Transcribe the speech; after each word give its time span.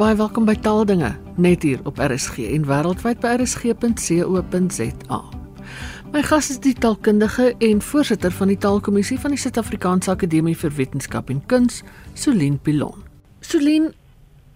baie 0.00 0.16
welkom 0.16 0.46
by 0.48 0.54
Taaldinge, 0.56 1.10
net 1.36 1.60
hier 1.66 1.80
op 1.84 1.98
RSG 2.00 2.46
en 2.54 2.62
wêreldwyd 2.64 3.18
by 3.20 3.34
rsg.co.za. 3.36 5.18
My 6.14 6.22
gas 6.24 6.46
is 6.54 6.60
die 6.64 6.72
taalkundige 6.72 7.50
en 7.60 7.82
voorsitter 7.84 8.32
van 8.32 8.48
die 8.48 8.56
Taalkommissie 8.56 9.18
van 9.20 9.34
die 9.34 9.40
Suid-Afrikaanse 9.42 10.14
Akademie 10.14 10.56
vir 10.56 10.72
Wetenskap 10.78 11.28
en 11.28 11.42
Kuns, 11.52 11.82
Solien 12.16 12.56
Pilon. 12.64 13.04
Solien, 13.44 13.90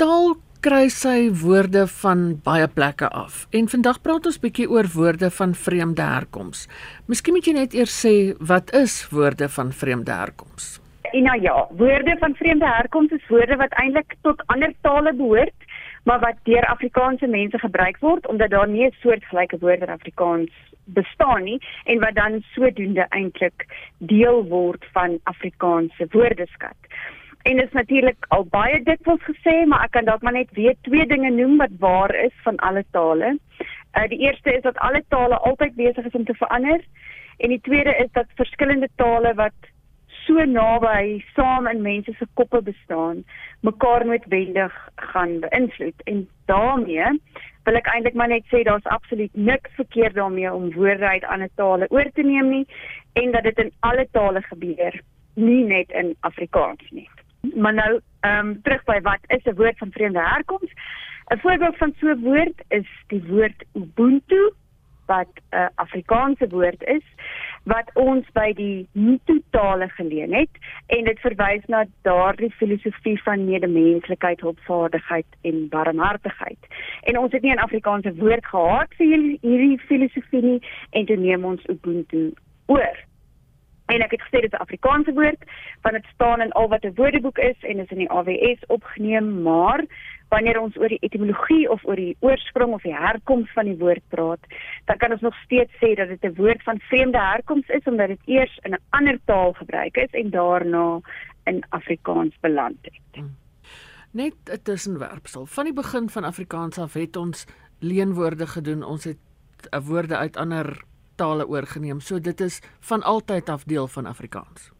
taal 0.00 0.32
kry 0.64 0.86
sy 0.88 1.28
woorde 1.42 1.84
van 2.00 2.24
baie 2.46 2.70
plekke 2.72 3.10
af. 3.12 3.44
En 3.52 3.68
vandag 3.68 4.00
praat 4.00 4.30
ons 4.30 4.40
bietjie 4.40 4.70
oor 4.72 4.88
woorde 4.94 5.28
van 5.42 5.52
vreemde 5.52 6.08
herkoms. 6.08 6.64
Miskien 7.04 7.36
moet 7.36 7.50
jy 7.50 7.58
net 7.58 7.76
eers 7.76 8.00
sê 8.00 8.32
wat 8.40 8.72
is 8.72 9.02
woorde 9.12 9.52
van 9.52 9.76
vreemde 9.76 10.16
herkoms? 10.24 10.78
Ina 11.14 11.34
ja, 11.34 11.66
woorde 11.70 12.16
van 12.18 12.34
vreemde 12.34 12.66
herkoms 12.66 13.10
is 13.10 13.26
woorde 13.28 13.56
wat 13.56 13.72
eintlik 13.72 14.14
tot 14.26 14.42
ander 14.46 14.72
tale 14.80 15.12
behoort, 15.14 15.66
maar 16.04 16.20
wat 16.20 16.38
deur 16.42 16.66
Afrikaanse 16.66 17.26
mense 17.26 17.58
gebruik 17.58 17.98
word 18.02 18.26
omdat 18.26 18.50
daar 18.50 18.68
nie 18.68 18.86
'n 18.86 18.96
soortgelyke 19.02 19.58
woord 19.58 19.80
in 19.80 19.92
Afrikaans 19.94 20.50
bestaan 20.84 21.44
nie 21.44 21.60
en 21.84 22.00
wat 22.00 22.14
dan 22.14 22.42
sodoende 22.54 23.06
eintlik 23.08 23.66
deel 23.98 24.44
word 24.44 24.84
van 24.92 25.18
Afrikaanse 25.22 26.06
woordeskat. 26.10 26.78
En 27.42 27.56
dit 27.56 27.66
is 27.66 27.72
natuurlik 27.72 28.26
al 28.28 28.44
baie 28.44 28.82
dikwels 28.82 29.22
gesê, 29.22 29.66
maar 29.66 29.84
ek 29.84 29.90
kan 29.90 30.04
dalk 30.04 30.22
maar 30.22 30.32
net 30.32 30.50
weer 30.50 30.74
twee 30.80 31.06
dinge 31.06 31.30
noem 31.30 31.56
wat 31.56 31.78
waar 31.78 32.14
is 32.14 32.34
van 32.42 32.56
alle 32.56 32.84
tale. 32.90 33.38
Uh 33.98 34.08
die 34.08 34.18
eerste 34.18 34.52
is 34.52 34.62
dat 34.62 34.78
alle 34.78 35.04
tale 35.08 35.38
altyd 35.38 35.74
besig 35.74 36.04
is 36.04 36.18
om 36.18 36.24
te 36.24 36.34
verander 36.34 36.80
en 37.36 37.48
die 37.48 37.60
tweede 37.60 37.96
is 37.96 38.10
dat 38.12 38.26
verskillende 38.34 38.88
tale 38.96 39.34
wat 39.34 39.73
so 40.26 40.44
naby 40.44 41.24
saam 41.34 41.66
in 41.66 41.82
mense 41.82 42.12
se 42.18 42.26
koppe 42.34 42.62
bestaan, 42.62 43.24
mekaar 43.60 44.06
noodwendig 44.06 44.76
gaan 45.12 45.40
beïnvloed 45.40 46.06
en 46.10 46.28
daarmee 46.46 47.10
wil 47.64 47.78
ek 47.80 47.88
eintlik 47.92 48.16
maar 48.20 48.28
net 48.28 48.46
sê 48.52 48.62
daar's 48.66 48.88
absoluut 48.92 49.36
niks 49.48 49.70
verkeerd 49.78 50.14
daarmee 50.14 50.52
om 50.52 50.72
woorde 50.76 51.08
uit 51.08 51.24
ander 51.24 51.52
tale 51.60 51.88
oor 51.90 52.10
te 52.12 52.22
neem 52.22 52.50
nie 52.50 52.64
en 53.20 53.32
dat 53.32 53.48
dit 53.48 53.58
in 53.58 53.72
alle 53.80 54.06
tale 54.12 54.42
gebeur, 54.48 55.00
nie 55.34 55.62
net 55.64 55.90
in 55.90 56.14
Afrikaans 56.20 56.90
nie. 56.90 57.08
Maar 57.54 57.74
nou, 57.74 57.92
ehm 58.20 58.50
um, 58.50 58.52
terug 58.62 58.84
by 58.84 59.00
wat 59.04 59.24
is 59.36 59.44
'n 59.44 59.56
woord 59.56 59.78
van 59.78 59.90
vreemde 59.92 60.20
herkoms? 60.20 60.70
'n 61.32 61.38
Voorbeeld 61.38 61.76
van 61.76 61.94
so 62.00 62.08
'n 62.08 62.20
woord 62.20 62.58
is 62.68 62.88
die 63.06 63.22
woord 63.28 63.64
ubuntu 63.72 64.52
wat 65.06 65.32
'n 65.34 65.56
uh, 65.56 65.68
Afrikaanse 65.74 66.48
woord 66.48 66.82
is 66.82 67.04
wat 67.64 67.90
ons 67.94 68.26
by 68.36 68.50
die 68.56 68.86
Hutu 68.92 69.38
tale 69.56 69.88
geleen 69.96 70.34
het 70.36 70.60
en 70.92 71.04
dit 71.08 71.20
verwys 71.24 71.64
na 71.72 71.84
daardie 72.02 72.50
filosofie 72.58 73.16
van 73.24 73.46
medemenslikheid, 73.48 74.40
hulpvaardigheid 74.44 75.26
en 75.48 75.68
barmhartigheid. 75.72 76.68
En 77.08 77.18
ons 77.18 77.32
het 77.32 77.42
nie 77.42 77.54
'n 77.54 77.64
Afrikaanse 77.64 78.14
woord 78.14 78.46
gehad 78.46 78.94
vir 78.98 79.06
hierdie 79.40 79.80
filosofie 79.80 80.42
nie 80.42 80.60
en 80.90 81.06
toe 81.06 81.16
neem 81.16 81.44
ons 81.44 81.64
Ubuntu 81.66 82.32
oor. 82.66 82.96
En 83.86 84.00
ek 84.00 84.10
het 84.10 84.22
gesê 84.22 84.40
dit 84.40 84.52
is 84.52 84.58
'n 84.58 84.64
Afrikaanse 84.66 85.12
woord 85.12 85.42
want 85.82 85.94
dit 85.94 86.06
staan 86.14 86.40
in 86.40 86.52
al 86.52 86.68
wat 86.68 86.84
'n 86.84 86.94
woordeboek 86.94 87.38
is 87.38 87.56
en 87.60 87.78
is 87.78 87.90
in 87.90 87.98
die 87.98 88.10
AWS 88.10 88.66
opgeneem, 88.66 89.42
maar 89.42 89.84
wanneer 90.34 90.58
ons 90.60 90.76
oor 90.80 90.90
die 90.92 91.02
etimologie 91.06 91.64
of 91.70 91.84
oor 91.86 92.00
die 92.00 92.16
oorsprong 92.26 92.74
of 92.76 92.82
die 92.86 92.96
herkoms 92.96 93.50
van 93.54 93.70
die 93.70 93.78
woord 93.78 94.02
praat, 94.14 94.42
dan 94.90 94.98
kan 95.02 95.14
ons 95.14 95.22
nog 95.26 95.36
steeds 95.44 95.72
sê 95.82 95.94
dat 96.00 96.10
dit 96.10 96.24
'n 96.24 96.34
woord 96.40 96.62
van 96.62 96.80
vreemde 96.90 97.20
herkoms 97.20 97.68
is 97.68 97.86
omdat 97.90 98.08
dit 98.08 98.22
eers 98.36 98.58
in 98.62 98.74
'n 98.74 98.84
ander 98.90 99.18
taal 99.24 99.52
gebruik 99.52 99.96
is 99.96 100.12
en 100.12 100.30
daarna 100.30 101.00
in 101.44 101.62
Afrikaans 101.68 102.34
beland 102.40 102.78
het. 102.82 103.12
Hmm. 103.12 103.36
Net 104.10 104.34
'n 104.50 104.62
tussenwerpsel. 104.62 105.46
Van 105.46 105.64
die 105.64 105.72
begin 105.72 106.08
van 106.10 106.24
Afrikaans 106.24 106.78
af 106.78 106.92
het 106.94 107.16
ons 107.16 107.46
leenwoorde 107.78 108.46
gedoen. 108.46 108.82
Ons 108.82 109.04
het 109.04 109.18
woorde 109.84 110.16
uit 110.16 110.36
ander 110.36 110.82
tale 111.14 111.46
oorgeneem. 111.48 112.00
So 112.00 112.20
dit 112.20 112.40
is 112.40 112.60
van 112.80 113.02
altyd 113.02 113.48
af 113.48 113.64
deel 113.64 113.86
van 113.86 114.06
Afrikaans. 114.06 114.73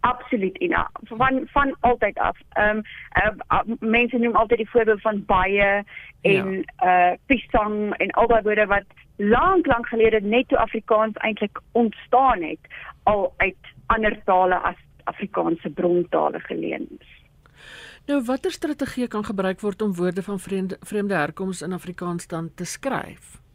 Absoluut 0.00 0.58
Ina. 0.58 0.90
Van 1.02 1.42
van 1.52 1.76
altyd 1.80 2.18
af. 2.18 2.38
Ehm 2.52 2.76
um, 2.76 2.82
uh, 3.52 3.76
mense 3.80 4.18
noem 4.18 4.36
altyd 4.36 4.58
die 4.58 4.70
voorbeeld 4.70 5.00
van 5.00 5.24
baie 5.26 5.84
en 6.20 6.64
ja. 6.76 7.10
uh 7.10 7.18
pisang 7.26 7.94
en 7.96 8.10
al 8.10 8.26
daai 8.26 8.42
woorde 8.42 8.66
wat 8.66 8.84
lank 9.16 9.66
lank 9.66 9.86
gelede 9.88 10.20
net 10.20 10.48
toe 10.48 10.58
Afrikaans 10.58 11.16
eintlik 11.16 11.60
ontstaan 11.72 12.42
het 12.42 12.72
al 13.02 13.34
uit 13.36 13.72
ander 13.86 14.22
tale 14.24 14.54
as 14.54 14.76
Afrikaanse 15.04 15.70
brontale 15.70 16.40
geleen 16.40 16.88
is. 16.98 17.10
Nou 18.06 18.22
watter 18.24 18.50
strategie 18.50 19.08
kan 19.08 19.24
gebruik 19.24 19.60
word 19.60 19.82
om 19.82 19.94
woorde 19.94 20.22
van 20.22 20.38
vreemde 20.38 20.76
vreemde 20.80 21.14
herkoms 21.14 21.62
in 21.62 21.72
Afrikaans 21.72 22.26
dan 22.26 22.50
te 22.54 22.64
skryf? 22.64 23.45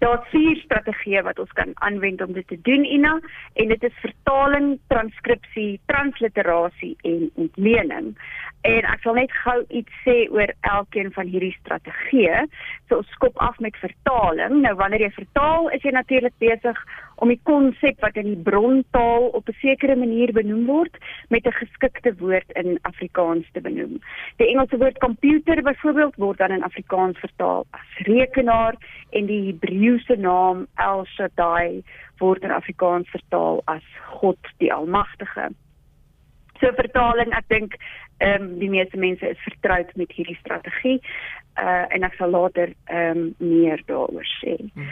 Daar's 0.00 0.28
vier 0.32 0.56
strategieë 0.64 1.22
wat 1.26 1.38
ons 1.42 1.52
kan 1.58 1.72
aanwend 1.86 2.22
om 2.24 2.32
dit 2.36 2.46
te 2.48 2.58
doen 2.68 2.84
Ina 2.84 3.18
en 3.60 3.72
dit 3.72 3.82
is 3.84 4.02
vertaling, 4.02 4.72
transkripsie, 4.92 5.80
transliterasie 5.92 6.96
en 7.08 7.30
ontlening. 7.34 8.14
En 8.68 8.84
ek 8.84 9.00
sal 9.00 9.14
net 9.16 9.32
gou 9.40 9.56
iets 9.72 10.00
sê 10.04 10.26
oor 10.28 10.50
elkeen 10.68 11.08
van 11.14 11.28
hierdie 11.32 11.54
strategieë. 11.62 12.42
So 12.88 12.98
ons 13.00 13.12
skop 13.16 13.38
af 13.40 13.56
met 13.64 13.76
vertaling. 13.80 14.58
Nou 14.60 14.74
wanneer 14.76 15.06
jy 15.06 15.12
vertaal, 15.16 15.70
is 15.72 15.84
jy 15.86 15.94
natuurlik 15.96 16.36
besig 16.42 16.76
om 17.24 17.32
die 17.32 17.40
konsep 17.48 18.00
wat 18.04 18.18
in 18.20 18.28
die 18.28 18.42
brontaal 18.48 19.30
op 19.36 19.48
'n 19.48 19.56
sekere 19.60 19.96
manier 19.96 20.32
benoem 20.32 20.66
word 20.66 20.96
met 21.28 21.46
'n 21.46 21.56
geskikte 21.62 22.12
woord 22.20 22.50
in 22.52 22.78
Afrikaans 22.82 23.46
te 23.52 23.60
benoem. 23.60 24.00
Die 24.36 24.48
Engelse 24.48 24.76
woord 24.76 24.98
computer 24.98 25.62
byvoorbeeld 25.62 26.16
word 26.16 26.38
dan 26.38 26.50
in 26.50 26.64
Afrikaans 26.64 27.18
vertaal 27.18 27.66
as 27.70 28.06
rekenaar 28.06 28.74
en 29.10 29.26
die 29.26 29.46
Hebreëse 29.46 30.16
naam 30.16 30.66
El 30.76 31.04
Shaddai 31.04 31.82
word 32.18 32.42
in 32.42 32.50
Afrikaans 32.50 33.08
vertaal 33.08 33.62
as 33.64 33.84
God 34.20 34.38
die 34.58 34.72
Almagtige. 34.72 35.50
So 36.60 36.72
vertaling, 36.76 37.32
ek 37.36 37.48
dink 37.48 37.76
ehm 38.20 38.42
um, 38.42 38.48
die 38.60 38.68
meeste 38.68 38.98
mense 39.00 39.24
is 39.24 39.46
vertroud 39.46 39.92
met 39.96 40.12
hierdie 40.12 40.38
strategie. 40.42 40.98
Uh 41.56 41.86
en 41.88 42.04
ek 42.04 42.18
sal 42.18 42.34
later 42.36 42.74
ehm 42.92 43.24
um, 43.24 43.52
meer 43.52 43.80
daaroor 43.88 44.28
sê. 44.40 44.58
Hmm. 44.74 44.90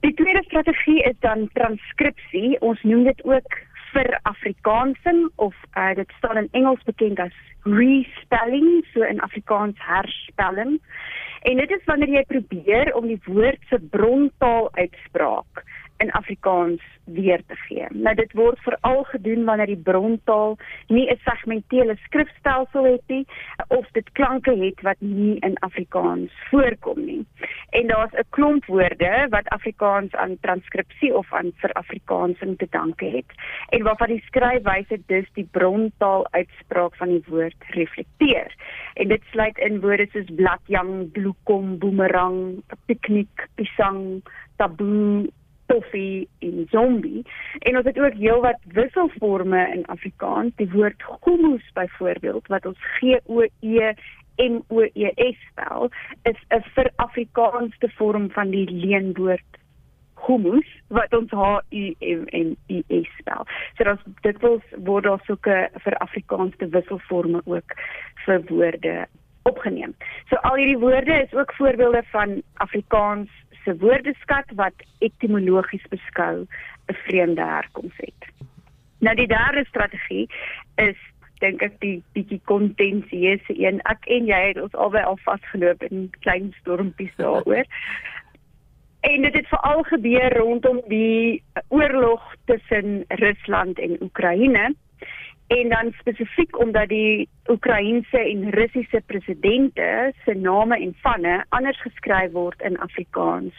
Die 0.00 0.14
tweede 0.16 0.40
strategie 0.46 1.02
is 1.04 1.18
dan 1.20 1.50
transkripsie. 1.58 2.56
Ons 2.64 2.80
noem 2.88 3.04
dit 3.10 3.20
ook 3.28 3.60
vir 3.92 4.08
Afrikaansing 4.32 5.28
of 5.36 5.56
uh 5.76 5.92
dit 5.98 6.16
staan 6.18 6.40
in 6.40 6.48
Engels 6.56 6.82
bekend 6.88 7.20
as 7.20 7.36
respelling, 7.68 8.80
so 8.94 9.04
in 9.04 9.20
Afrikaans 9.20 9.76
herspelling. 9.84 10.78
En 11.44 11.60
dit 11.60 11.70
is 11.76 11.84
wanneer 11.84 12.16
jy 12.20 12.24
probeer 12.28 12.94
om 12.96 13.06
die 13.08 13.20
woord 13.28 13.60
se 13.68 13.80
brontaal 13.92 14.72
uitspraak 14.80 15.64
in 16.00 16.10
Afrikaans 16.10 16.82
weer 17.04 17.42
te 17.46 17.56
gee. 17.66 17.86
Nou 17.90 18.14
dit 18.14 18.32
word 18.38 18.58
veral 18.64 19.02
gedoen 19.10 19.44
wanneer 19.44 19.66
die 19.66 19.82
brontaal 19.88 20.56
nie 20.88 21.06
'n 21.10 21.18
segmentele 21.24 21.96
skrifstelsel 22.04 22.84
het 22.84 23.02
nie 23.06 23.26
of 23.68 23.86
dit 23.92 24.12
klanke 24.12 24.54
het 24.56 24.80
wat 24.80 25.00
nie 25.00 25.36
in 25.38 25.56
Afrikaans 25.58 26.32
voorkom 26.50 27.04
nie. 27.04 27.26
En 27.70 27.86
daar's 27.86 28.12
'n 28.12 28.28
klomp 28.30 28.64
woorde 28.66 29.26
wat 29.30 29.48
Afrikaans 29.48 30.14
aan 30.14 30.38
transkripsie 30.40 31.14
of 31.16 31.32
aan 31.32 31.52
vir 31.56 31.72
Afrikaansing 31.72 32.58
te 32.58 32.66
danke 32.70 33.04
het 33.04 33.30
en 33.68 33.82
waarvan 33.82 34.08
die 34.08 34.22
skryfwyse 34.26 35.00
dus 35.06 35.28
die 35.32 35.48
brontaal 35.50 36.26
uitspraak 36.30 36.96
van 36.96 37.08
die 37.08 37.24
woord 37.26 37.64
reflekteer. 37.68 38.54
En 38.94 39.08
dit 39.08 39.22
sluit 39.30 39.58
in 39.58 39.80
woorde 39.80 40.06
soos 40.12 40.34
bladjang, 40.34 41.12
bloekom, 41.12 41.78
boemerang, 41.78 42.62
piknik, 42.86 43.48
pisang, 43.54 44.22
taboe 44.56 45.28
toffie 45.70 46.28
en 46.46 46.66
zombie 46.70 47.22
en 47.58 47.76
ons 47.80 47.86
het 47.86 47.98
ook 47.98 48.16
heelwat 48.18 48.58
wisselforme 48.78 49.60
in 49.74 49.84
Afrikaans 49.94 50.56
die 50.58 50.70
woord 50.74 51.04
hummus 51.24 51.66
byvoorbeeld 51.78 52.50
wat 52.52 52.66
ons 52.66 52.88
G 52.98 53.14
O 53.26 53.46
E 53.60 53.92
M 54.40 54.60
O 54.68 54.82
E 54.82 55.12
S 55.14 55.38
spel 55.50 55.90
is 56.22 56.40
'n 56.50 56.64
vir 56.74 56.90
Afrikaanse 56.96 57.90
vorm 57.98 58.30
van 58.30 58.50
die 58.50 58.66
leenwoord 58.70 59.60
hummus 60.26 60.68
wat 60.88 61.14
ons 61.16 61.30
H 61.30 61.60
U 61.70 61.84
M 62.00 62.24
N 62.32 62.56
U 62.68 62.82
S 62.88 63.08
spel. 63.18 63.46
So 63.76 63.96
dit 64.26 64.40
wil 64.40 64.60
word 64.76 65.04
daar 65.04 65.22
soeke 65.24 65.68
vir 65.84 65.98
Afrikaanse 66.06 66.68
wisselforme 66.68 67.42
ook 67.44 67.76
vir 68.24 68.42
woorde 68.48 69.06
opgeneem. 69.42 69.94
So 70.28 70.36
al 70.36 70.58
hierdie 70.60 70.78
woorde 70.78 71.22
is 71.22 71.32
ook 71.32 71.54
voorbeelde 71.54 72.02
van 72.12 72.42
Afrikaans 72.54 73.30
se 73.64 73.76
woordeskat 73.76 74.50
wat 74.54 74.74
etimologies 74.98 75.86
beskou 75.88 76.46
'n 76.86 76.94
vreemde 77.06 77.44
herkoms 77.44 77.96
het. 77.96 78.22
Nou 78.98 79.16
die 79.16 79.26
derde 79.26 79.64
strategie 79.68 80.28
is 80.76 80.96
dink 81.40 81.62
ek 81.62 81.80
die 81.80 82.02
bietjie 82.12 82.40
kontensieuse 82.44 83.54
een. 83.56 83.80
Ek 83.88 84.04
en 84.06 84.26
jy 84.26 84.40
het 84.48 84.60
ons 84.60 84.74
albei 84.74 85.02
al 85.02 85.18
vasgeloop 85.24 85.82
in 85.82 86.10
klein 86.20 86.54
stormpies 86.60 87.14
daaroor. 87.16 87.64
En 89.00 89.22
dit 89.22 89.32
het 89.34 89.46
veral 89.48 89.82
gebeur 89.82 90.36
rondom 90.36 90.82
die 90.88 91.42
oorlog 91.68 92.34
tussen 92.44 93.04
Rusland 93.08 93.78
en 93.78 93.96
Oekraïne. 94.02 94.74
En 95.50 95.68
dan 95.68 95.92
spesifiek 95.98 96.58
omdat 96.58 96.88
die 96.88 97.28
Oekraïense 97.46 98.18
en 98.18 98.50
Russiese 98.50 99.02
presidente 99.06 100.12
se 100.24 100.34
name 100.34 100.76
en 100.78 100.94
vanne 101.02 101.44
anders 101.48 101.80
geskryf 101.80 102.30
word 102.32 102.60
in 102.62 102.78
Afrikaans 102.78 103.54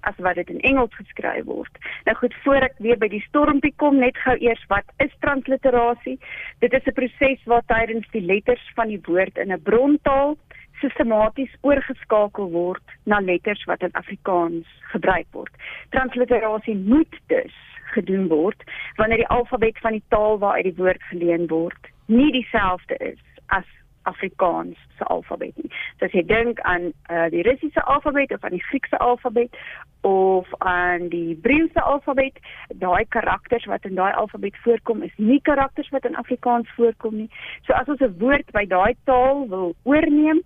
as 0.00 0.14
wat 0.16 0.34
dit 0.34 0.50
in 0.50 0.60
Engels 0.60 0.94
geskryf 0.94 1.44
word. 1.44 1.78
Nou 2.04 2.16
goed, 2.16 2.34
voor 2.44 2.62
ek 2.68 2.78
weer 2.78 2.98
by 2.98 3.08
die 3.10 3.24
stormpie 3.26 3.72
kom, 3.82 3.98
net 3.98 4.18
gou 4.22 4.36
eers 4.38 4.62
wat 4.70 4.94
is 5.02 5.18
transliterasie? 5.26 6.18
Dit 6.62 6.78
is 6.78 6.86
'n 6.86 6.94
proses 6.94 7.42
waar 7.44 7.66
tydens 7.66 8.06
die 8.14 8.22
letters 8.22 8.70
van 8.74 8.88
die 8.88 9.02
woord 9.02 9.38
in 9.38 9.52
'n 9.52 9.62
brontaal 9.62 10.38
sistematies 10.80 11.54
oorgeskakel 11.60 12.50
word 12.50 12.82
na 13.04 13.18
letters 13.20 13.64
wat 13.64 13.82
in 13.82 13.92
Afrikaans 13.92 14.66
gebruik 14.94 15.26
word. 15.30 15.54
Transliterasie 15.90 16.76
moet 16.76 17.20
dus 17.26 17.71
gedoen 17.96 18.28
word 18.32 18.64
wanneer 18.96 19.24
die 19.24 19.32
alfabet 19.36 19.78
van 19.84 19.98
die 19.98 20.04
taal 20.14 20.38
waaruit 20.38 20.68
die 20.70 20.80
woord 20.80 21.02
geleen 21.10 21.48
word 21.52 21.92
nie 22.06 22.32
dieselfde 22.32 22.96
is 23.12 23.20
as 23.46 23.68
Afrikaans 24.02 24.78
se 24.98 25.04
alfabet 25.04 25.56
nie. 25.56 25.70
So 25.98 26.06
as 26.08 26.14
jy 26.16 26.24
dink 26.26 26.60
aan 26.66 26.90
uh, 26.90 27.28
die 27.30 27.44
Russiese 27.46 27.84
alfabet 27.86 28.32
of 28.34 28.44
aan 28.44 28.56
die 28.56 28.64
Griekse 28.70 28.98
alfabet 28.98 29.58
of 30.02 30.48
aan 30.58 31.06
die 31.12 31.26
Hebreëse 31.28 31.82
alfabet, 31.82 32.40
daai 32.82 33.04
karakters 33.14 33.68
wat 33.70 33.86
in 33.86 33.94
daai 33.94 34.10
alfabet 34.18 34.58
voorkom 34.64 35.04
is 35.06 35.14
nie 35.16 35.38
karakters 35.46 35.92
wat 35.94 36.08
in 36.08 36.18
Afrikaans 36.18 36.70
voorkom 36.76 37.20
nie. 37.22 37.30
So 37.66 37.78
as 37.78 37.86
ons 37.86 38.02
'n 38.02 38.18
woord 38.18 38.50
by 38.52 38.66
daai 38.66 38.96
taal 39.04 39.46
wil 39.48 39.74
oorneem, 39.82 40.42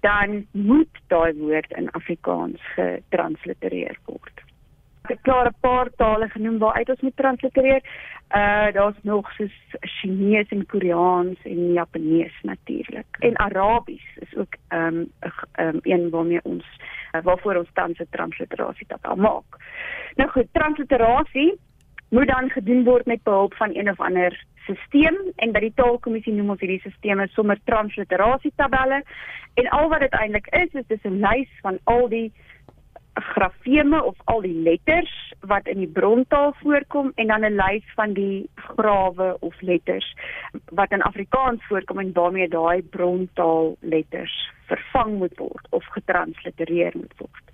dan 0.00 0.46
moet 0.52 1.02
daai 1.08 1.32
woord 1.40 1.72
in 1.72 1.90
Afrikaans 1.90 2.60
getranslitereer 2.76 3.96
word 4.04 4.44
klaar 5.22 5.46
'n 5.46 5.60
paar 5.60 5.88
tale 5.96 6.28
genoem 6.28 6.58
waaruit 6.58 6.88
ons 6.88 7.00
moet 7.00 7.16
translitereer. 7.16 7.82
Uh 8.34 8.72
daar's 8.72 8.96
nog 9.02 9.32
soos 9.32 9.56
Chinees 9.80 10.48
en 10.48 10.66
Koreaans 10.66 11.38
en 11.42 11.72
Japanees 11.72 12.38
natuurlik. 12.42 13.06
En 13.18 13.38
Arabies 13.38 14.06
is 14.14 14.36
ook 14.36 14.54
ehm 14.68 14.86
um, 14.86 15.12
um, 15.58 15.78
een 15.82 16.10
waarmee 16.10 16.40
ons 16.42 16.64
uh, 17.12 17.22
waarvoor 17.22 17.54
ons 17.54 17.70
tans 17.72 17.98
'n 17.98 18.06
transliterasie 18.10 18.86
tabel 18.86 19.16
maak. 19.16 19.50
Nou 20.14 20.30
goed, 20.30 20.46
transliterasie 20.52 21.58
moet 22.08 22.28
dan 22.28 22.50
gedoen 22.50 22.84
word 22.84 23.06
met 23.06 23.22
behulp 23.22 23.54
van 23.54 23.70
een 23.72 23.90
of 23.90 24.00
ander 24.00 24.44
stelsel 24.64 25.32
en 25.36 25.52
by 25.52 25.60
die 25.60 25.74
taalkommissie 25.74 26.32
noem 26.32 26.50
ons 26.54 26.60
hierdie 26.60 26.92
stelsels 26.96 27.34
sommer 27.34 27.58
transliterasie 27.64 28.52
tabelle 28.56 29.02
en 29.54 29.68
al 29.76 29.88
wat 29.88 30.00
dit 30.00 30.16
eintlik 30.18 30.46
is 30.62 30.74
is 30.80 30.86
dis 30.86 31.04
'n 31.04 31.20
lys 31.20 31.50
van 31.62 31.78
al 31.84 32.08
die 32.08 32.32
grafeme 33.20 34.02
of 34.04 34.16
al 34.24 34.40
die 34.40 34.62
letters 34.62 35.12
wat 35.40 35.66
in 35.66 35.78
die 35.78 35.88
brontaal 35.88 36.54
voorkom 36.62 37.12
en 37.14 37.26
dan 37.26 37.44
'n 37.44 37.56
lys 37.56 37.84
van 37.94 38.12
die 38.12 38.48
grawe 38.54 39.36
of 39.40 39.60
letters 39.60 40.16
wat 40.72 40.92
in 40.92 41.02
Afrikaans 41.02 41.66
voorkom 41.66 41.98
en 41.98 42.12
waarmee 42.12 42.48
daai 42.48 42.82
brontaal 42.82 43.76
letters 43.80 44.50
vervang 44.66 45.18
moet 45.18 45.36
word 45.38 45.66
of 45.70 45.84
getranslitereer 45.84 46.92
moet 46.94 47.14
word. 47.16 47.44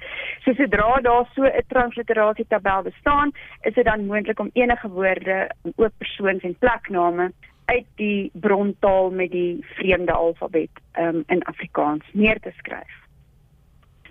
So 0.44 0.52
sodra 0.52 1.00
daar 1.00 1.26
so 1.34 1.42
'n 1.42 1.64
transliterasie 1.66 2.46
tabel 2.48 2.82
bestaan, 2.82 3.32
is 3.60 3.74
dit 3.74 3.84
dan 3.84 4.06
moontlik 4.06 4.38
om 4.38 4.50
enige 4.52 4.88
woorde, 4.88 5.50
ook 5.76 5.92
persoons 5.98 6.42
en 6.42 6.58
plekname 6.58 7.32
uit 7.64 7.86
die 7.94 8.30
brontaal 8.32 9.10
met 9.10 9.30
die 9.30 9.64
vreemde 9.74 10.12
alfabet 10.12 10.70
um, 10.98 11.22
in 11.26 11.42
Afrikaans 11.42 12.04
neer 12.12 12.40
te 12.40 12.52
skryf. 12.56 13.05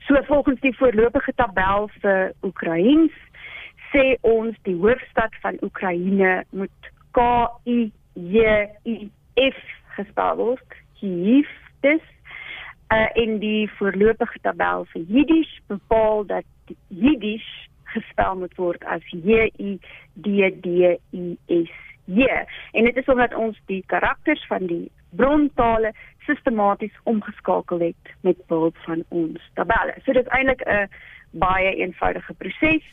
So 0.08 0.24
volgens 0.24 0.60
die 0.60 0.76
voorlopige 0.78 1.34
tabel 1.34 1.88
vir 2.02 2.34
Oekraïens 2.46 3.14
sê 3.90 4.04
ons 4.22 4.58
die 4.68 4.76
hoofstad 4.78 5.34
van 5.42 5.58
Oekraïne 5.66 6.44
moet 6.50 6.90
K 7.18 7.24
I 7.66 7.92
J 8.14 8.68
I 8.86 9.10
F 9.42 9.58
gespel 9.96 10.38
word. 10.38 10.76
Kiev 11.00 11.50
dis 11.82 12.04
uh, 12.94 13.10
in 13.18 13.40
die 13.42 13.66
voorlopige 13.80 14.44
tabel 14.46 14.86
vir 14.94 15.08
Jiddisch 15.10 15.56
bepaal 15.74 16.22
dat 16.30 16.76
Jiddisch 16.94 17.50
gespel 17.96 18.38
moet 18.44 18.54
word 18.62 18.86
as 18.86 19.02
J 19.10 19.50
I 19.58 19.80
D 20.14 20.52
D 20.62 20.94
I 21.18 21.26
S 21.50 21.74
J. 22.06 22.46
En 22.78 22.86
dit 22.86 22.98
is 23.02 23.10
omdat 23.10 23.34
ons 23.34 23.58
die 23.66 23.82
karakters 23.90 24.46
van 24.54 24.70
die 24.70 24.92
brontale 25.18 25.96
sistematies 26.26 27.00
omgeskakel 27.04 27.80
het 27.80 28.14
met 28.22 28.46
behulp 28.48 28.78
van 28.78 29.04
ons 29.10 29.50
tabelle. 29.54 29.96
So 30.04 30.14
dit 30.14 30.26
is 30.26 30.32
eintlik 30.32 30.62
'n 30.68 30.90
baie 31.32 31.76
eenvoudige 31.76 32.34
proses. 32.34 32.84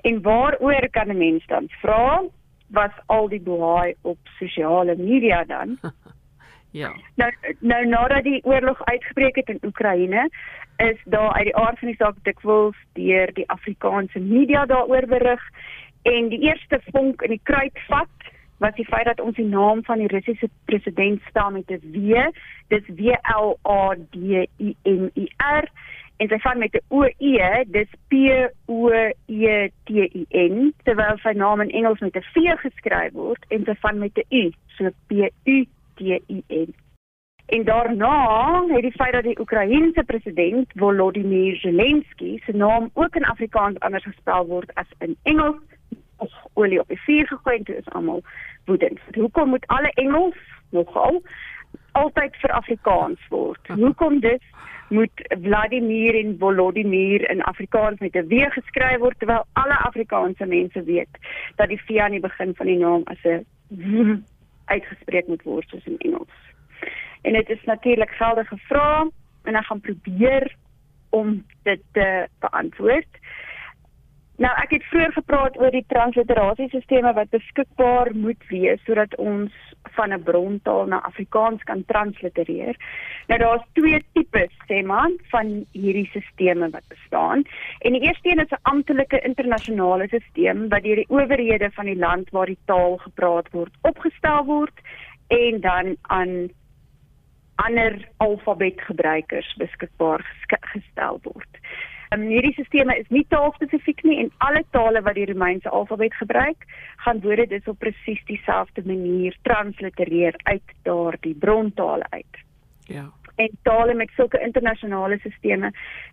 En 0.00 0.22
waaroor 0.22 0.88
kan 0.90 1.08
'n 1.08 1.18
mens 1.18 1.46
dan 1.46 1.68
vra? 1.68 2.22
Was 2.66 2.92
al 3.06 3.28
die 3.28 3.40
boei 3.40 3.94
op 4.00 4.18
sosiale 4.38 4.96
media 4.96 5.44
dan? 5.44 5.78
ja. 6.80 6.94
Nou 7.14 7.32
nou 7.58 7.86
nadat 7.86 8.22
die 8.22 8.44
oorlog 8.44 8.84
uitgebreek 8.84 9.36
het 9.36 9.48
in 9.48 9.58
Oekraïne, 9.62 10.30
is 10.76 11.00
daar 11.04 11.32
uit 11.32 11.44
die 11.44 11.56
aard 11.56 11.78
van 11.78 11.88
die 11.88 11.96
saak 11.96 12.14
dikwels 12.22 12.76
deur 12.92 13.32
die 13.32 13.48
Afrikaanse 13.48 14.18
media 14.18 14.66
daaroor 14.66 15.06
berig 15.06 15.42
en 16.02 16.28
die 16.28 16.40
eerste 16.40 16.80
vonk 16.92 17.22
in 17.22 17.30
die 17.30 17.40
kruitvat 17.42 18.08
was 18.58 18.74
die 18.74 18.84
feit 18.84 19.04
dat 19.04 19.20
ons 19.20 19.36
die 19.36 19.46
naam 19.46 19.84
van 19.84 19.98
die 19.98 20.06
Russiese 20.06 20.48
president 20.64 21.22
staan 21.28 21.52
met 21.52 21.70
'n 21.70 21.80
W, 21.92 22.30
dis 22.68 22.86
W 22.86 23.12
L 23.40 23.58
A 23.68 23.94
D 24.10 24.16
I 24.58 24.76
N 24.82 25.10
I 25.14 25.28
R 25.36 25.64
en 26.16 26.28
sy 26.28 26.38
van 26.38 26.58
met 26.58 26.74
'n 26.74 26.84
O 26.88 27.04
E, 27.18 27.64
dis 27.66 27.88
P 28.08 28.14
O 28.66 28.90
E 29.26 29.68
T 29.84 29.90
I 29.90 30.26
N, 30.30 30.74
terwyl 30.84 31.18
sy 31.18 31.32
naam 31.32 31.60
in 31.60 31.70
Engels 31.70 32.00
met 32.00 32.16
'n 32.16 32.24
V 32.32 32.56
geskryf 32.56 33.12
word 33.12 33.44
en 33.48 33.64
sy 33.64 33.74
van 33.80 33.98
met 33.98 34.16
'n 34.16 34.34
U, 34.36 34.50
so 34.66 34.90
P 35.06 35.12
U 35.44 35.66
T 35.94 36.00
I 36.28 36.42
N. 36.48 36.74
En 37.46 37.64
daarna 37.64 38.64
het 38.66 38.82
die 38.82 38.92
feit 38.92 39.12
dat 39.12 39.22
die 39.22 39.40
Oekraïense 39.40 40.02
president 40.04 40.72
Volodymyr 40.74 41.56
Zelensky 41.56 42.40
se 42.44 42.52
naam 42.52 42.90
ook 42.92 43.14
in 43.16 43.24
Afrikaans 43.24 43.78
anders 43.78 44.04
gespel 44.04 44.46
word 44.46 44.74
as 44.74 44.86
in 44.98 45.16
Engels 45.22 45.56
olie 46.56 46.80
op 46.80 46.88
die 46.88 47.00
vuur 47.04 47.26
gegooi 47.26 47.56
en 47.56 47.64
toe 47.64 47.76
is 47.76 47.88
almal 47.88 48.22
woedend. 48.64 49.00
Hoekom 49.14 49.48
moet 49.48 49.66
alle 49.66 49.90
Engels 50.02 50.38
nogal 50.70 51.22
altyd 51.92 52.36
vir 52.42 52.50
Afrikaans 52.50 53.28
word? 53.28 53.68
Hoekom 53.68 54.20
dit 54.20 54.42
moet 54.88 55.24
Vladimir 55.42 56.14
en 56.14 56.36
Volodymyr 56.38 57.30
in 57.30 57.42
Afrikaans 57.42 58.00
met 58.00 58.14
'n 58.14 58.28
W 58.28 58.50
geskryf 58.58 58.98
word 58.98 59.18
terwyl 59.18 59.44
alle 59.52 59.78
Afrikaanse 59.78 60.46
mense 60.46 60.82
weet 60.82 61.18
dat 61.56 61.68
die 61.68 61.82
V 61.86 61.98
aan 61.98 62.10
die 62.10 62.20
begin 62.20 62.54
van 62.54 62.66
die 62.66 62.78
naam 62.78 63.02
as 63.04 63.22
'n 63.24 63.46
uitgespreek 64.74 65.26
moet 65.26 65.42
word 65.42 65.68
soos 65.68 65.84
in 65.84 65.98
Engels. 65.98 66.36
En 67.22 67.32
dit 67.32 67.48
is 67.50 67.64
natuurlik 67.64 68.10
geldige 68.10 68.56
vrae 68.56 69.10
en 69.44 69.54
ek 69.54 69.64
gaan 69.64 69.80
probeer 69.80 70.54
om 71.10 71.44
dit 71.62 71.80
te 71.92 72.28
beantwoord. 72.38 73.12
Nou 74.36 74.50
ek 74.60 74.74
het 74.76 74.84
vroeër 74.90 75.12
gepraat 75.16 75.54
oor 75.56 75.72
die 75.72 75.84
transliterasiesisteme 75.88 77.12
wat 77.16 77.30
beskikbaar 77.32 78.10
moet 78.14 78.42
wees 78.50 78.82
sodat 78.84 79.14
ons 79.16 79.52
van 79.96 80.12
'n 80.12 80.22
brontaal 80.22 80.86
na 80.86 80.98
Afrikaans 81.08 81.62
kan 81.62 81.84
translitereer. 81.84 82.76
Nou 83.28 83.38
daar's 83.40 83.64
twee 83.72 84.04
tipes 84.12 84.52
sê 84.68 84.84
man 84.84 85.16
van 85.32 85.64
hierdie 85.72 86.08
sisteme 86.12 86.68
wat 86.70 86.84
bestaan. 86.88 87.44
En 87.80 87.92
die 87.92 88.02
eerste 88.02 88.28
een 88.28 88.44
is 88.44 88.52
'n 88.52 88.62
amptelike 88.62 89.20
internasionale 89.20 90.06
stelsel 90.06 90.68
wat 90.68 90.82
deur 90.82 90.96
die 90.96 91.08
owerhede 91.08 91.70
van 91.70 91.84
die 91.84 91.98
land 91.98 92.30
waar 92.30 92.46
die 92.46 92.64
taal 92.64 92.96
gepraat 92.96 93.50
word 93.50 93.72
opgestel 93.82 94.44
word 94.44 94.76
en 95.28 95.60
dan 95.60 95.96
aan 96.02 96.48
ander 97.54 98.08
alfabetgebruikers 98.16 99.54
beskikbaar 99.54 100.20
gestel 100.60 101.20
word. 101.22 101.52
Um, 102.14 102.22
hierdie 102.30 102.54
sisteme 102.54 102.94
is 103.00 103.08
nie 103.10 103.24
taalspesifiek 103.34 104.04
nie 104.06 104.20
en 104.22 104.28
alle 104.46 104.62
tale 104.70 105.02
wat 105.02 105.16
die 105.18 105.26
Romeinse 105.26 105.70
alfabet 105.74 106.14
gebruik, 106.14 106.66
gaan 107.02 107.20
woorde 107.24 107.46
dus 107.50 107.66
op 107.66 107.78
presies 107.82 108.22
dieselfde 108.30 108.84
manier 108.86 109.34
translitereer 109.42 110.38
uit 110.44 110.74
daardie 110.86 111.34
brontale 111.34 112.06
uit. 112.10 112.42
Ja. 112.86 113.08
En 113.36 113.58
tale 113.62 113.94
met 113.94 114.12
sulke 114.14 114.40
internasionale 114.40 115.18
sisteme 115.18 115.72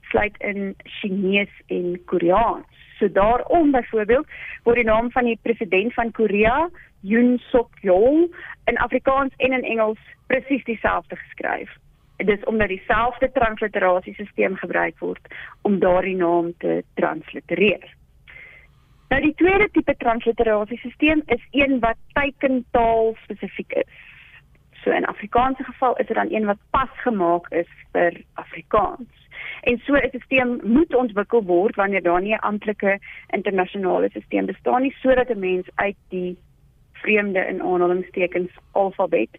sluit 0.09 0.35
in 0.37 0.73
Chinees 0.83 1.53
en 1.67 2.01
Koreaans. 2.05 2.65
So 2.97 3.11
daarom 3.11 3.71
byvoorbeeld 3.71 4.27
word 4.63 4.81
die 4.81 4.89
naam 4.89 5.11
van 5.11 5.29
die 5.29 5.39
president 5.41 5.93
van 5.93 6.11
Korea, 6.11 6.69
Yoon 7.01 7.37
Suk 7.51 7.69
Yeol, 7.81 8.29
in 8.65 8.77
Afrikaans 8.77 9.33
en 9.37 9.53
in 9.53 9.63
Engels 9.63 9.99
presies 10.27 10.63
dieselfde 10.63 11.15
geskryf 11.15 11.77
dis 12.25 12.43
omdat 12.43 12.67
dieselfde 12.67 13.31
transliterasiesisteem 13.31 14.55
gebruik 14.55 14.99
word 14.99 15.35
om 15.61 15.79
daardie 15.79 16.15
naam 16.15 16.53
te 16.57 16.83
translitereer. 16.93 17.95
Nou 19.09 19.21
die 19.21 19.35
tweede 19.37 19.69
tipe 19.71 19.95
transliterasiesisteem 19.97 21.21
is 21.25 21.43
een 21.51 21.79
wat 21.79 21.97
teikentaal 22.13 23.15
spesifiek 23.23 23.71
is. 23.71 23.91
So 24.83 24.91
in 24.91 25.05
Afrikaanse 25.05 25.63
geval 25.63 25.95
is 25.95 26.07
dit 26.07 26.15
dan 26.15 26.31
een 26.33 26.45
wat 26.45 26.57
pas 26.69 26.89
gemaak 27.05 27.47
is 27.49 27.69
vir 27.91 28.21
Afrikaans. 28.33 29.29
En 29.61 29.77
so 29.85 29.93
'n 29.93 30.09
stelsel 30.09 30.59
moet 30.63 30.95
ontwikkel 30.95 31.43
word 31.43 31.75
wanneer 31.75 32.01
daar 32.01 32.21
nie 32.21 32.33
'n 32.33 32.45
amptelike 32.49 32.99
internasionale 33.27 34.09
stelsel 34.09 34.45
bestaan 34.45 34.81
nie 34.81 34.95
sodat 35.01 35.29
'n 35.29 35.39
mens 35.39 35.67
uit 35.75 35.95
die 36.09 36.37
vreemde 37.03 37.41
in 37.51 37.61
aanhalingstekens 37.61 38.51
alfabet 38.71 39.29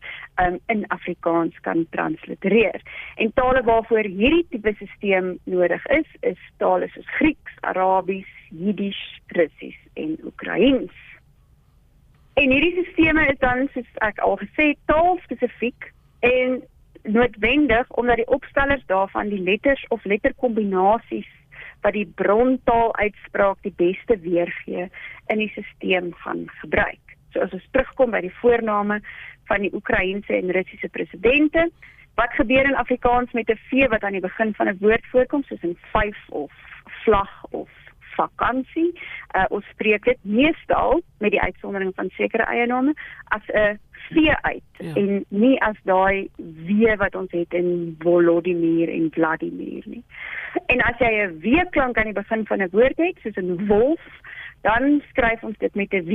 um, 0.42 0.58
in 0.66 0.84
Afrikaans 0.94 1.60
kan 1.60 1.86
translitereer. 1.90 2.80
En 3.16 3.32
tale 3.34 3.62
waarvoor 3.62 4.04
hierdie 4.04 4.46
tipe 4.50 4.74
stelsel 4.78 5.38
nodig 5.44 5.86
is, 5.86 6.08
is 6.20 6.40
tale 6.62 6.88
soos 6.92 7.08
Grieks, 7.18 7.56
Arabies, 7.60 8.30
Jiddisch, 8.50 9.20
Russies 9.26 9.78
en 9.94 10.18
Oekraïens. 10.24 10.92
En 12.34 12.50
hierdie 12.50 12.84
sisteme 12.84 13.26
is 13.30 13.38
dan 13.38 13.68
soos 13.72 13.90
ek 14.02 14.18
al 14.26 14.38
gesê 14.42 14.72
taalspesifiek 14.90 15.92
en 16.26 16.62
noodwendig 17.04 17.90
omdat 18.00 18.22
die 18.22 18.30
opstellers 18.32 18.84
daarvan 18.86 19.28
die 19.28 19.42
letters 19.42 19.84
of 19.94 20.04
letterkombinasies 20.04 21.30
wat 21.84 21.92
die 21.92 22.08
brontaal 22.16 22.94
uitspraak 22.96 23.60
die 23.62 23.74
beste 23.76 24.16
weergee 24.24 24.88
in 25.32 25.42
die 25.42 25.50
stelsel 25.52 26.12
gaan 26.24 26.46
gebruik. 26.60 27.03
So 27.34 27.42
as 27.42 27.52
ons 27.56 27.66
terugkom 27.74 28.14
by 28.14 28.22
die 28.24 28.34
voorname 28.40 29.00
van 29.50 29.64
die 29.66 29.72
Oekraïense 29.74 30.32
en 30.32 30.54
Russiese 30.54 30.88
presidente, 30.88 31.68
wat 32.14 32.36
gebeur 32.38 32.64
in 32.64 32.78
Afrikaans 32.78 33.32
met 33.32 33.50
'n 33.50 33.58
v 33.68 33.88
wat 33.90 34.02
aan 34.02 34.16
die 34.16 34.28
begin 34.28 34.54
van 34.54 34.68
'n 34.68 34.78
woord 34.80 35.06
voorkom 35.10 35.42
soos 35.42 35.62
in 35.62 35.76
vyf 35.92 36.18
of 36.28 36.52
vlag 37.04 37.44
of 37.50 37.68
vakansie. 38.14 38.92
Uh, 39.36 39.44
ons 39.48 39.66
spreek 39.74 40.04
dit 40.04 40.18
meestal 40.22 41.02
met 41.18 41.30
die 41.30 41.40
uitsondering 41.40 41.92
van 41.94 42.10
sekere 42.14 42.46
eienaame 42.46 42.94
as 43.24 43.42
'n 43.46 43.78
vee 44.08 44.36
uit 44.36 44.62
ja. 44.78 44.94
en 44.94 45.24
nie 45.28 45.60
as 45.62 45.76
daai 45.82 46.28
wee 46.66 46.96
wat 46.96 47.14
ons 47.14 47.32
het 47.32 47.52
in 47.52 47.96
Volodymyr 47.98 48.88
en 48.88 49.10
Vladimir 49.10 49.82
nie. 49.84 50.04
En 50.66 50.80
as 50.80 50.98
jy 50.98 51.10
'n 51.10 51.38
wee 51.40 51.64
klank 51.70 51.96
aan 51.96 52.12
die 52.12 52.20
begin 52.22 52.46
van 52.46 52.62
'n 52.62 52.68
woord 52.70 52.96
het, 52.96 53.16
soos 53.22 53.36
'n 53.36 53.66
wolf, 53.66 54.00
dan 54.64 55.02
skryf 55.08 55.42
ons 55.42 55.58
dit 55.58 55.74
met 55.74 55.92
'n 55.92 56.04
w. 56.04 56.12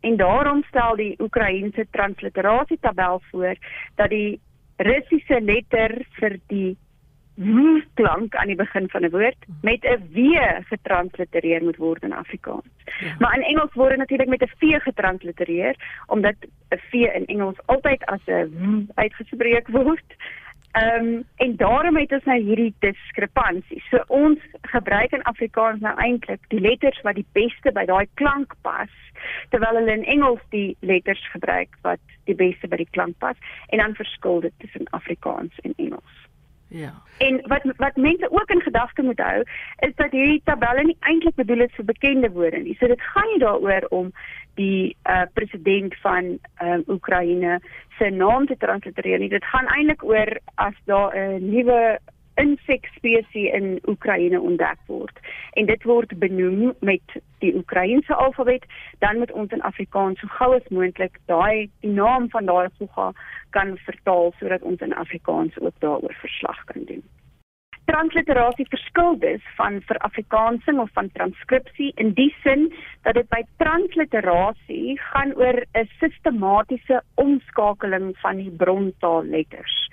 En 0.00 0.16
daarom 0.16 0.62
stel 0.68 0.96
die 0.96 1.14
Oekraïense 1.18 1.86
transliterasie 1.90 2.78
tabel 2.80 3.20
voor 3.30 3.54
dat 3.94 4.08
die 4.08 4.40
Russiese 4.76 5.40
letter 5.40 6.06
vir 6.18 6.38
die 6.46 6.76
w 7.34 7.80
klank 7.94 8.34
aan 8.36 8.46
die 8.46 8.56
begin 8.56 8.88
van 8.88 9.04
'n 9.04 9.10
woord 9.10 9.40
met 9.62 9.84
'n 9.84 10.02
w 10.12 10.18
getranslitereer 10.68 11.62
moet 11.62 11.76
word 11.76 12.02
in 12.02 12.12
Afrikaans. 12.12 12.72
Ja. 13.00 13.14
Maar 13.18 13.36
in 13.36 13.42
Engels 13.42 13.72
word 13.72 13.90
dit 13.90 13.98
natuurlik 13.98 14.28
met 14.28 14.42
'n 14.42 14.52
v 14.58 14.80
getranslitereer 14.80 15.74
omdat 16.06 16.34
'n 16.70 16.80
v 16.90 16.92
in 16.92 17.26
Engels 17.26 17.66
altyd 17.66 18.04
as 18.04 18.20
'n 18.26 18.48
w 18.50 18.84
uitgespreek 18.94 19.68
word. 19.68 20.08
Ehm 20.72 21.04
um, 21.04 21.24
en 21.36 21.56
daarom 21.56 21.96
het 21.96 22.12
ons 22.12 22.24
nou 22.24 22.38
hierdie 22.38 22.74
diskrepansie. 22.78 23.82
So 23.90 24.04
ons 24.06 24.38
gebruik 24.60 25.12
in 25.12 25.22
Afrikaans 25.22 25.80
nou 25.80 25.94
eintlik 25.98 26.44
die 26.48 26.60
letters 26.60 27.00
wat 27.02 27.18
die 27.18 27.26
beste 27.32 27.72
by 27.74 27.84
daai 27.90 28.06
klank 28.14 28.54
pas, 28.62 28.92
terwyl 29.50 29.80
hulle 29.80 29.96
in 29.98 30.06
Engels 30.14 30.44
die 30.54 30.76
letters 30.80 31.26
gebruik 31.32 31.74
wat 31.82 32.14
die 32.30 32.38
beste 32.38 32.70
by 32.70 32.78
die 32.84 32.90
klank 32.94 33.18
pas 33.18 33.36
en 33.68 33.82
dan 33.82 33.98
verskil 33.98 34.40
dit 34.46 34.54
tussen 34.62 34.86
Afrikaans 34.90 35.58
en 35.66 35.74
Engels. 35.76 36.29
Ja. 36.70 36.92
En 37.18 37.40
wat 37.50 37.62
wat 37.76 37.96
mense 37.96 38.30
ook 38.30 38.50
in 38.50 38.60
gedagte 38.60 39.02
moet 39.02 39.18
hou, 39.18 39.42
is 39.78 39.94
dat 39.94 40.10
hierdie 40.10 40.40
tabelle 40.44 40.84
nie 40.84 40.96
eintlik 41.00 41.34
bedoel 41.34 41.66
is 41.66 41.74
vir 41.74 41.84
bekende 41.84 42.30
woorde 42.30 42.62
nie. 42.62 42.76
So 42.78 42.86
dit 42.86 43.02
gaan 43.02 43.26
nie 43.32 43.42
daaroor 43.42 43.86
om 43.90 44.12
die 44.54 44.96
uh, 45.08 45.26
president 45.34 45.96
van 46.04 46.38
um, 46.62 46.84
Oekraïne 46.86 47.58
se 47.98 48.10
naam 48.10 48.46
te 48.46 48.56
translitereer 48.56 49.18
nie. 49.18 49.28
Dit 49.28 49.44
gaan 49.44 49.66
eintlik 49.66 50.04
oor 50.04 50.38
as 50.54 50.78
daar 50.84 51.16
'n 51.16 51.50
nuwe 51.50 51.98
insekspesies 52.34 53.52
in 53.52 53.78
Oekraïne 53.86 54.40
ontdek 54.40 54.78
word. 54.86 55.18
En 55.52 55.66
dit 55.66 55.82
word 55.82 56.18
benoem 56.18 56.74
met 56.80 57.16
die 57.38 57.54
Oekraïense 57.56 58.14
alfabet. 58.14 58.64
Dan 58.98 59.18
moet 59.18 59.32
ons 59.32 59.52
in 59.52 59.62
Afrikaans 59.62 60.20
so 60.20 60.26
gou 60.38 60.54
as 60.56 60.68
moontlik 60.68 61.18
daai 61.26 61.70
die 61.80 61.92
naam 61.92 62.28
van 62.30 62.44
daai 62.44 62.68
voega 62.78 63.12
kan 63.50 63.76
vertaal 63.86 64.32
sodat 64.38 64.62
ons 64.62 64.80
in 64.80 64.94
Afrikaans 64.94 65.58
ook 65.58 65.74
daaroor 65.78 66.14
verslag 66.20 66.64
kan 66.64 66.84
doen. 66.84 67.02
Transliterasie 67.90 68.66
verskil 68.70 69.16
dus 69.18 69.46
van 69.56 69.80
vir 69.88 69.98
Afrikaansing 70.06 70.78
of 70.78 70.90
van 70.94 71.08
transkripsie 71.16 71.88
in 71.96 72.12
die 72.14 72.30
sin 72.44 72.68
dat 73.02 73.16
dit 73.18 73.26
by 73.32 73.40
transliterasie 73.62 74.94
gaan 75.10 75.34
oor 75.34 75.58
'n 75.74 75.88
sistematiese 75.98 77.02
omskakeling 77.14 78.14
van 78.22 78.36
die 78.36 78.50
brontaal-letters. 78.50 79.89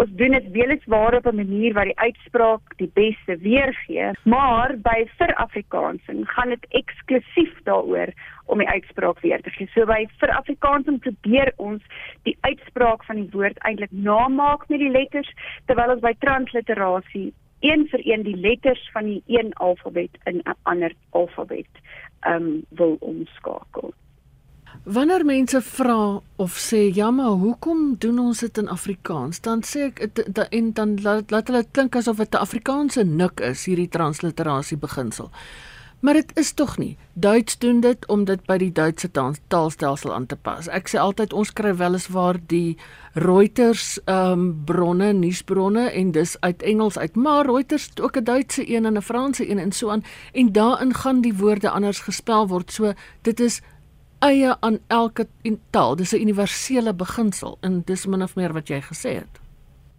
Ons 0.00 0.10
doen 0.16 0.32
dit 0.32 0.50
weliswaar 0.50 1.14
op 1.14 1.26
'n 1.26 1.36
manier 1.36 1.72
wat 1.74 1.84
die 1.84 1.98
uitspraak 1.98 2.76
die 2.76 2.90
beste 2.94 3.36
weergee, 3.38 4.10
maar 4.24 4.76
by 4.78 5.08
vir 5.18 5.34
Afrikaansing 5.34 6.28
gaan 6.28 6.48
dit 6.48 6.66
eksklusief 6.68 7.62
daaroor 7.64 8.12
om 8.46 8.58
die 8.58 8.68
uitspraak 8.68 9.20
weer 9.20 9.40
te 9.42 9.50
gee. 9.50 9.68
So 9.74 9.86
by 9.86 10.06
vir 10.18 10.30
Afrikaansing 10.30 10.98
probeer 10.98 11.52
ons 11.56 11.82
die 12.22 12.36
uitspraak 12.40 13.04
van 13.04 13.16
die 13.16 13.28
woord 13.32 13.58
eintlik 13.58 13.90
namaak 13.90 14.68
met 14.68 14.78
die 14.78 14.90
letters 14.90 15.32
terwyl 15.66 15.90
ons 15.90 16.00
by 16.00 16.14
transliterasie 16.18 17.32
een 17.60 17.86
vir 17.88 18.00
een 18.06 18.22
die 18.22 18.36
letters 18.36 18.90
van 18.92 19.04
die 19.04 19.22
een 19.26 19.52
alfabet 19.52 20.18
in 20.24 20.40
'n 20.44 20.56
ander 20.62 20.92
alfabet 21.10 21.70
ehm 22.20 22.34
um, 22.34 22.64
wil 22.68 22.96
omskakel. 23.00 23.94
Wanneer 24.84 25.24
mense 25.24 25.60
vra 25.62 26.20
of 26.36 26.56
sê 26.58 26.90
ja 26.94 27.10
maar 27.10 27.38
hoekom 27.38 27.96
doen 27.98 28.18
ons 28.18 28.40
dit 28.40 28.58
in 28.58 28.68
Afrikaans 28.68 29.40
dan 29.40 29.62
sê 29.62 29.92
ek 29.92 30.00
en 30.50 30.72
dan 30.72 30.96
laat, 31.02 31.30
laat 31.30 31.52
hulle 31.52 31.64
klink 31.70 31.96
asof 31.96 32.16
dit 32.16 32.34
'n 32.34 32.42
Afrikaanse 32.46 33.04
nik 33.04 33.40
is 33.40 33.64
hierdie 33.64 33.88
transliterasie 33.88 34.76
beginsel. 34.76 35.30
Maar 36.02 36.14
dit 36.14 36.30
is 36.34 36.52
tog 36.52 36.78
nie. 36.78 36.96
Duits 37.12 37.58
doen 37.58 37.80
dit 37.80 38.06
om 38.06 38.24
dit 38.24 38.40
by 38.46 38.56
die 38.58 38.72
Duitse 38.72 39.10
taalstelsel 39.48 40.14
aan 40.14 40.26
te 40.26 40.36
pas. 40.36 40.66
Ek 40.66 40.88
sê 40.90 40.98
altyd 40.98 41.32
ons 41.32 41.52
kry 41.54 41.70
weliswaar 41.78 42.40
die 42.50 42.76
Reuters 43.14 44.00
ehm 44.10 44.32
um, 44.32 44.64
bronne, 44.66 45.12
nuusbronne 45.12 45.84
en 45.90 46.10
dis 46.10 46.34
uit 46.40 46.62
Engels 46.62 46.98
uit, 46.98 47.14
maar 47.14 47.46
Reuters 47.46 47.86
het 47.90 48.00
ook 48.00 48.16
'n 48.18 48.24
Duitse 48.24 48.66
een 48.66 48.86
en 48.86 48.96
'n 48.98 49.02
Franse 49.02 49.50
een 49.50 49.58
en 49.58 49.72
so 49.72 49.90
aan 49.90 50.04
en 50.32 50.52
daarin 50.52 50.94
gaan 50.94 51.20
die 51.20 51.34
woorde 51.34 51.70
anders 51.70 52.00
gespel 52.00 52.48
word. 52.48 52.72
So 52.72 52.92
dit 53.22 53.40
is 53.40 53.60
eie 54.22 54.54
aan 54.60 54.78
elke 54.88 55.26
taal. 55.70 55.96
Dis 55.96 56.12
'n 56.12 56.20
universele 56.26 56.94
beginsel 56.94 57.58
en 57.60 57.82
dis 57.84 58.06
min 58.06 58.22
of 58.22 58.36
meer 58.36 58.52
wat 58.52 58.68
jy 58.68 58.80
gesê 58.80 59.10
het. 59.22 59.40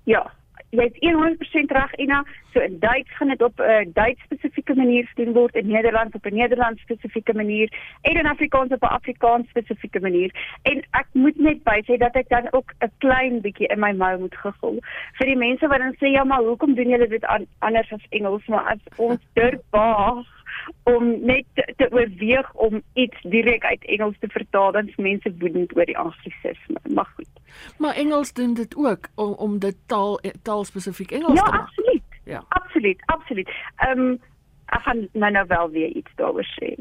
Ja, 0.03 0.31
jy 0.69 0.83
het 0.89 0.97
100% 0.99 1.71
reg 1.71 1.95
Ina. 1.95 2.23
So 2.53 2.59
in 2.59 2.79
Duits 2.79 3.15
gaan 3.17 3.27
dit 3.27 3.41
op 3.41 3.59
'n 3.59 3.61
uh, 3.61 3.93
Duits 3.93 4.21
spesifieke 4.23 4.75
manier 4.75 5.07
gedoen 5.07 5.33
word, 5.33 5.55
in 5.55 5.67
Nederlands 5.67 6.15
op 6.15 6.25
'n 6.25 6.35
Nederlands 6.35 6.81
spesifieke 6.81 7.33
manier 7.33 7.73
en 8.01 8.15
in 8.17 8.27
Afrikaans 8.27 8.71
op 8.71 8.81
'n 8.81 8.95
Afrikaans 8.99 9.49
spesifieke 9.49 9.99
manier. 9.99 10.31
En 10.61 10.77
ek 10.91 11.07
moet 11.11 11.37
net 11.37 11.59
bysê 11.63 11.97
dat 11.97 12.15
ek 12.15 12.29
dan 12.29 12.47
ook 12.51 12.73
'n 12.79 12.91
klein 12.97 13.41
bietjie 13.41 13.67
in 13.67 13.79
my 13.79 13.91
mou 13.91 14.19
moet 14.19 14.35
gegil 14.35 14.77
vir 15.13 15.27
die 15.27 15.37
mense 15.37 15.67
wat 15.67 15.77
dan 15.77 15.95
sê 15.95 16.07
ja, 16.11 16.23
maar 16.23 16.41
hoekom 16.41 16.75
doen 16.75 16.89
julle 16.89 17.07
dit 17.07 17.25
anders 17.59 17.91
as 17.91 18.05
Engels? 18.09 18.45
Maar 18.45 18.63
as 18.63 18.97
ons 18.97 19.19
durf 19.33 19.61
waag 19.69 20.42
om 20.83 21.25
net 21.25 21.45
te, 21.53 21.73
te 21.77 21.87
oorweeg 21.91 22.53
om 22.53 22.81
iets 22.93 23.21
direk 23.21 23.63
uit 23.63 23.85
Engels 23.85 24.15
te 24.19 24.27
vertaal 24.27 24.71
dan 24.71 24.87
is 24.87 24.95
mense 24.95 25.33
woedend 25.39 25.75
oor 25.77 25.85
die 25.85 25.97
anglisisme. 25.97 26.79
Maar 26.93 27.09
goed. 27.15 27.29
Maar 27.77 27.95
Engels 27.95 28.33
doen 28.33 28.53
dit 28.53 28.75
ook 28.75 29.07
om 29.15 29.33
om 29.33 29.59
dit 29.59 29.77
taal 29.85 30.19
taal 30.41 30.63
spesifiek 30.63 31.11
Engels 31.11 31.39
ja, 31.39 31.43
te 31.43 31.51
maak. 31.51 31.67
Absoluut. 31.67 32.01
Ja, 32.23 32.43
absoluut. 32.47 33.03
Absoluut. 33.05 33.49
Ehm 33.75 33.99
um, 33.99 34.19
ek 34.65 34.81
gaan 34.81 35.07
nou 35.11 35.31
nou 35.31 35.45
wel 35.47 35.69
weer 35.69 35.89
iets 35.89 36.11
daaroor 36.15 36.47
sê. 36.59 36.75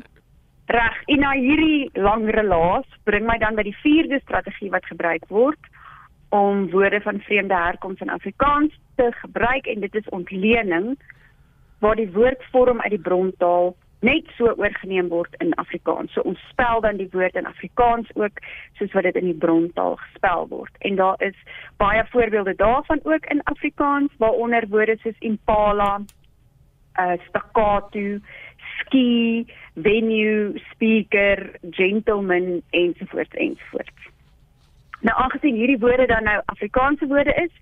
Reg, 0.66 1.02
en 1.04 1.18
na 1.18 1.32
hierdie 1.32 1.90
lang 1.92 2.30
relaas 2.30 2.86
bring 3.04 3.26
my 3.26 3.38
dan 3.38 3.58
by 3.58 3.64
die 3.66 3.76
vierde 3.82 4.20
strategie 4.22 4.70
wat 4.70 4.86
gebruik 4.86 5.24
word 5.28 5.70
om 6.32 6.70
woorde 6.70 7.00
van 7.00 7.20
vreemde 7.20 7.54
herkoms 7.54 8.00
in 8.00 8.10
Afrikaans 8.10 8.78
te 8.96 9.10
gebruik 9.20 9.66
en 9.66 9.80
dit 9.80 9.94
is 9.94 10.08
ontlening 10.08 10.94
waar 11.82 11.98
die 11.98 12.10
woordvorm 12.14 12.80
uit 12.80 12.94
die 12.94 13.00
brontaal 13.02 13.72
net 14.02 14.26
so 14.36 14.50
oorgeneem 14.58 15.08
word 15.10 15.34
in 15.42 15.54
Afrikaans. 15.62 16.12
So 16.14 16.22
ons 16.26 16.38
spel 16.50 16.82
dan 16.82 16.98
die 16.98 17.08
woord 17.10 17.34
in 17.38 17.46
Afrikaans 17.46 18.10
ook 18.18 18.38
soos 18.78 18.94
wat 18.94 19.06
dit 19.06 19.18
in 19.18 19.30
die 19.30 19.38
brontaal 19.44 19.96
gespel 20.00 20.46
word. 20.50 20.78
En 20.86 20.98
daar 20.98 21.18
is 21.22 21.38
baie 21.82 22.04
voorbeelde 22.10 22.54
daarvan 22.58 23.00
ook 23.02 23.26
in 23.34 23.42
Afrikaans 23.54 24.14
waaronder 24.22 24.66
woorde 24.70 24.96
soos 25.02 25.18
impala, 25.18 26.00
uh 27.02 27.18
staccato, 27.28 28.18
ski, 28.78 29.46
venue, 29.74 30.62
speaker, 30.70 31.50
gentleman 31.70 32.62
ensovoorts 32.70 33.34
ensovoorts. 33.34 34.10
Nou 35.02 35.18
aangesien 35.18 35.54
hierdie 35.58 35.78
woorde 35.82 36.06
dan 36.06 36.22
nou 36.22 36.40
Afrikaanse 36.44 37.06
woorde 37.06 37.34
is, 37.34 37.54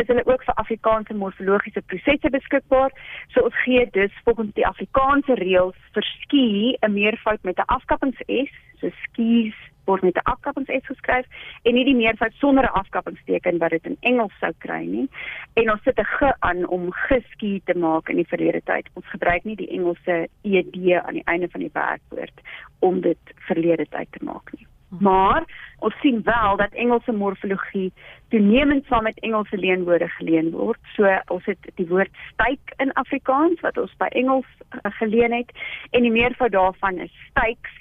is 0.00 0.06
hulle 0.06 0.26
ook 0.26 0.44
vir 0.44 0.54
Afrikaanse 0.54 1.14
morfologiese 1.14 1.82
prosesse 1.90 2.30
beskikbaar. 2.30 2.92
So 3.34 3.46
ons 3.48 3.62
gee 3.64 3.86
dus 3.92 4.14
volgens 4.24 4.54
die 4.54 4.66
Afrikaanse 4.66 5.34
reëls 5.40 5.80
vir 5.94 6.06
ski 6.22 6.76
'n 6.80 6.92
meervoud 6.92 7.42
met 7.42 7.58
'n 7.58 7.70
afkappings-s, 7.76 8.52
so 8.80 8.90
skis 9.04 9.58
word 9.88 10.02
met 10.02 10.16
'n 10.16 10.30
afkappings-s 10.32 10.86
geskryf 10.86 11.26
en 11.62 11.74
nie 11.74 11.84
die 11.84 11.96
meervoud 11.96 12.32
sonder 12.32 12.64
'n 12.64 12.78
afkappingsteken 12.82 13.58
wat 13.58 13.70
dit 13.70 13.84
in 13.84 13.96
Engels 14.00 14.38
sou 14.40 14.52
kry 14.58 14.84
nie. 14.84 15.08
En 15.54 15.70
ons 15.70 15.82
sit 15.82 15.98
'n 15.98 16.04
g 16.04 16.32
aan 16.38 16.66
om 16.66 16.92
geski 16.92 17.60
te 17.64 17.74
maak 17.78 18.08
in 18.08 18.16
die 18.16 18.32
verlede 18.32 18.62
tyd. 18.64 18.86
Ons 18.94 19.06
gebruik 19.06 19.44
nie 19.44 19.56
die 19.56 19.70
Engelse 19.70 20.28
ed 20.42 20.66
aan 21.06 21.14
die 21.14 21.28
einde 21.32 21.48
van 21.48 21.60
die 21.60 21.70
werkwoord 21.72 22.40
om 22.78 23.00
dit 23.00 23.22
verlede 23.34 23.86
tyd 23.88 24.08
te 24.12 24.24
maak 24.24 24.52
nie. 24.52 24.66
Maar 24.88 25.44
ons 25.78 25.94
sien 26.00 26.22
wel 26.24 26.56
dat 26.56 26.72
Engelse 26.72 27.12
morfologie 27.12 27.92
toenemend 28.28 28.84
saam 28.86 29.02
met 29.02 29.20
Engelse 29.20 29.56
leenwoorde 29.56 30.08
geleen 30.08 30.50
word. 30.50 30.78
So 30.94 31.18
ons 31.26 31.44
het 31.44 31.70
die 31.74 31.86
woord 31.86 32.14
styk 32.32 32.72
in 32.76 32.92
Afrikaans 32.92 33.60
wat 33.60 33.78
ons 33.78 33.94
by 33.96 34.06
Engels 34.06 34.48
uh, 34.70 34.80
geleen 35.00 35.32
het 35.32 35.52
en 35.90 36.02
die 36.02 36.12
meervoud 36.12 36.52
daarvan 36.52 36.98
is 36.98 37.12
styks 37.30 37.76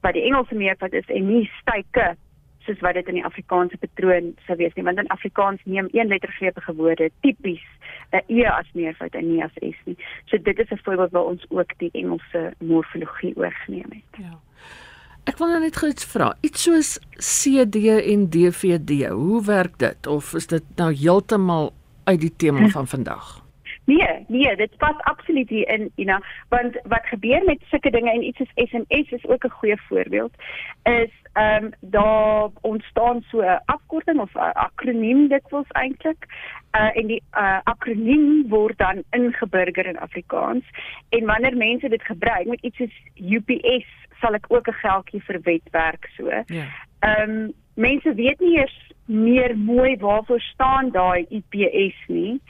wat 0.00 0.12
die 0.12 0.22
Engelse 0.22 0.54
meervoud 0.54 0.92
is 0.92 1.06
en 1.06 1.26
nie 1.28 1.50
styke 1.60 2.14
soos 2.66 2.78
wat 2.78 2.94
dit 2.94 3.08
in 3.10 3.18
die 3.18 3.24
Afrikaanse 3.26 3.78
patroon 3.82 4.32
sou 4.46 4.56
wees 4.60 4.74
nie 4.74 4.84
want 4.86 5.00
in 5.02 5.10
Afrikaans 5.14 5.62
neem 5.64 5.88
een 5.92 6.10
lettergrepige 6.12 6.74
woorde 6.78 7.10
tipies 7.20 7.64
'n 8.12 8.22
e 8.26 8.44
as 8.46 8.70
meervoud 8.72 9.14
en 9.14 9.28
nie 9.32 9.42
as 9.44 9.54
s 9.54 9.78
nie. 9.84 9.96
So 10.24 10.38
dit 10.38 10.58
is 10.58 10.70
'n 10.70 10.84
voorbeeld 10.84 11.10
waar 11.10 11.30
ons 11.32 11.44
ook 11.50 11.78
die 11.78 11.90
Engelse 11.92 12.52
morfologie 12.58 13.36
oorgeneem 13.36 13.90
het. 13.90 14.24
Ja. 14.24 14.38
Ek 15.22 15.38
wil 15.38 15.52
nou 15.52 15.60
net 15.62 15.76
gou 15.78 15.86
iets 15.92 16.06
vra. 16.10 16.32
Iets 16.42 16.64
soos 16.66 16.88
CD 17.22 17.84
en 17.94 18.26
DVD, 18.34 19.12
hoe 19.14 19.38
werk 19.46 19.78
dit 19.78 20.06
of 20.10 20.32
is 20.34 20.48
dit 20.50 20.64
nou 20.76 20.90
heeltemal 20.90 21.70
uit 22.10 22.20
die 22.20 22.32
tema 22.42 22.66
van 22.74 22.90
vandag? 22.90 23.38
Nee, 23.84 24.24
nee, 24.28 24.56
dit 24.56 24.76
pas 24.78 24.98
absoluut 25.10 25.48
hier 25.48 25.68
in, 25.68 25.90
Ina, 25.94 26.20
want 26.48 26.78
wat 26.90 27.06
gebeur 27.06 27.42
met 27.44 27.62
sulke 27.70 27.90
dinge 27.90 28.10
en 28.10 28.22
iets 28.22 28.38
soos 28.38 28.68
SMS 28.68 29.10
is 29.10 29.26
ook 29.26 29.44
'n 29.44 29.58
goeie 29.58 29.78
voorbeeld, 29.88 30.34
is 30.82 31.14
ehm 31.32 31.64
um, 31.64 31.70
daar 31.80 32.48
ontstaan 32.60 33.22
so 33.30 33.40
'n 33.40 33.62
afkorting 33.64 34.20
of 34.20 34.34
'n 34.34 34.54
akroniem 34.54 35.28
dit 35.28 35.42
was 35.48 35.68
eintlik. 35.68 36.26
Uh 36.76 36.96
en 36.96 37.06
die 37.06 37.22
uh 37.34 37.58
akroniem 37.62 38.48
word 38.48 38.78
dan 38.78 39.02
ingeburger 39.10 39.86
in 39.86 39.98
Afrikaans 39.98 40.64
en 41.08 41.24
wanneer 41.24 41.56
mense 41.56 41.88
dit 41.88 42.02
gebruik 42.02 42.46
met 42.46 42.60
iets 42.60 42.76
soos 42.76 43.02
UPS 43.14 43.88
sal 44.22 44.38
ek 44.38 44.46
ook 44.48 44.70
'n 44.70 44.80
geldjie 44.84 45.22
vir 45.26 45.40
wetwerk 45.48 46.08
so. 46.16 46.30
Ja. 46.30 46.66
Ehm 47.00 47.30
um, 47.30 47.52
mense 47.74 48.14
weet 48.14 48.40
nie 48.40 48.58
eers 48.58 48.78
meer 49.06 49.56
mooi 49.58 49.96
waarvoor 49.96 50.40
staan 50.40 50.90
daai 50.90 51.26
IPS 51.28 51.96
nie. 52.06 52.40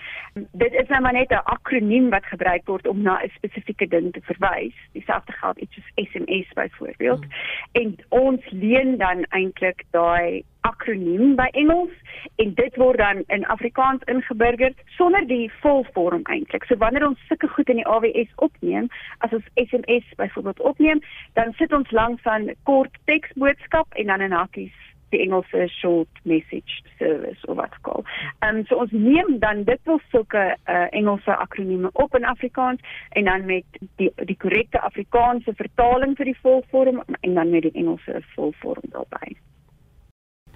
Dit 0.52 0.72
is 0.72 0.88
nou 0.88 1.00
maar 1.00 1.12
net 1.12 1.30
'n 1.30 1.44
akroniem 1.44 2.10
wat 2.10 2.24
gebruik 2.24 2.66
word 2.66 2.86
om 2.86 3.02
na 3.02 3.20
'n 3.22 3.30
spesifieke 3.34 3.88
ding 3.88 4.12
te 4.12 4.20
verwys. 4.20 4.74
Dieselfde 4.92 5.32
geld 5.32 5.58
iets 5.58 5.74
soos 5.74 6.08
SMS 6.08 6.52
byvoorbeeld. 6.54 7.24
Hmm. 7.24 7.32
En 7.72 7.96
ons 8.08 8.50
leen 8.50 8.98
dan 8.98 9.24
eintlik 9.28 9.84
daai 9.90 10.42
akroniem 10.68 11.34
by 11.38 11.48
Engels 11.58 11.94
en 12.42 12.54
dit 12.58 12.76
word 12.80 12.98
dan 12.98 13.22
in 13.34 13.46
Afrikaans 13.54 14.04
ingeburger 14.10 14.74
sonder 14.96 15.26
die 15.26 15.50
volvorm 15.62 16.22
eintlik. 16.30 16.64
So 16.68 16.78
wanneer 16.82 17.06
ons 17.06 17.20
sulke 17.28 17.50
goed 17.54 17.72
in 17.72 17.82
die 17.82 17.88
AWS 17.88 18.30
opneem, 18.46 18.88
as 19.26 19.34
ons 19.34 19.50
SMS 19.54 20.06
byvoorbeeld 20.16 20.60
opneem, 20.60 21.02
dan 21.38 21.52
sit 21.58 21.72
ons 21.72 21.90
langs 21.90 22.24
aan 22.24 22.50
kort 22.68 22.96
teksboodskap 23.10 23.98
en 23.98 24.14
dan 24.14 24.26
in 24.28 24.36
hakkies 24.36 24.78
die 25.12 25.20
Engelse 25.20 25.68
short 25.68 26.20
message 26.24 26.80
service 26.98 27.46
of 27.46 27.56
wat 27.60 27.74
gekool. 27.74 28.04
Ehm 28.40 28.62
um, 28.62 28.64
so 28.66 28.80
ons 28.84 28.94
neem 28.96 29.38
dan 29.44 29.64
dit 29.68 29.80
wil 29.84 30.00
sulke 30.14 30.44
uh, 30.56 30.86
Engelse 30.90 31.36
akronieme 31.36 31.90
op 31.92 32.16
in 32.16 32.24
Afrikaans 32.24 32.80
en 33.10 33.28
dan 33.28 33.44
met 33.44 33.80
die 34.00 34.10
die 34.32 34.36
korrekte 34.36 34.80
Afrikaanse 34.80 35.54
vertaling 35.54 36.16
vir 36.16 36.32
die 36.32 36.38
volvorm 36.40 37.02
en 37.20 37.34
dan 37.34 37.50
met 37.50 37.68
die 37.68 37.76
Engelse 37.84 38.22
volvorm 38.34 38.88
daarbey. 38.96 39.36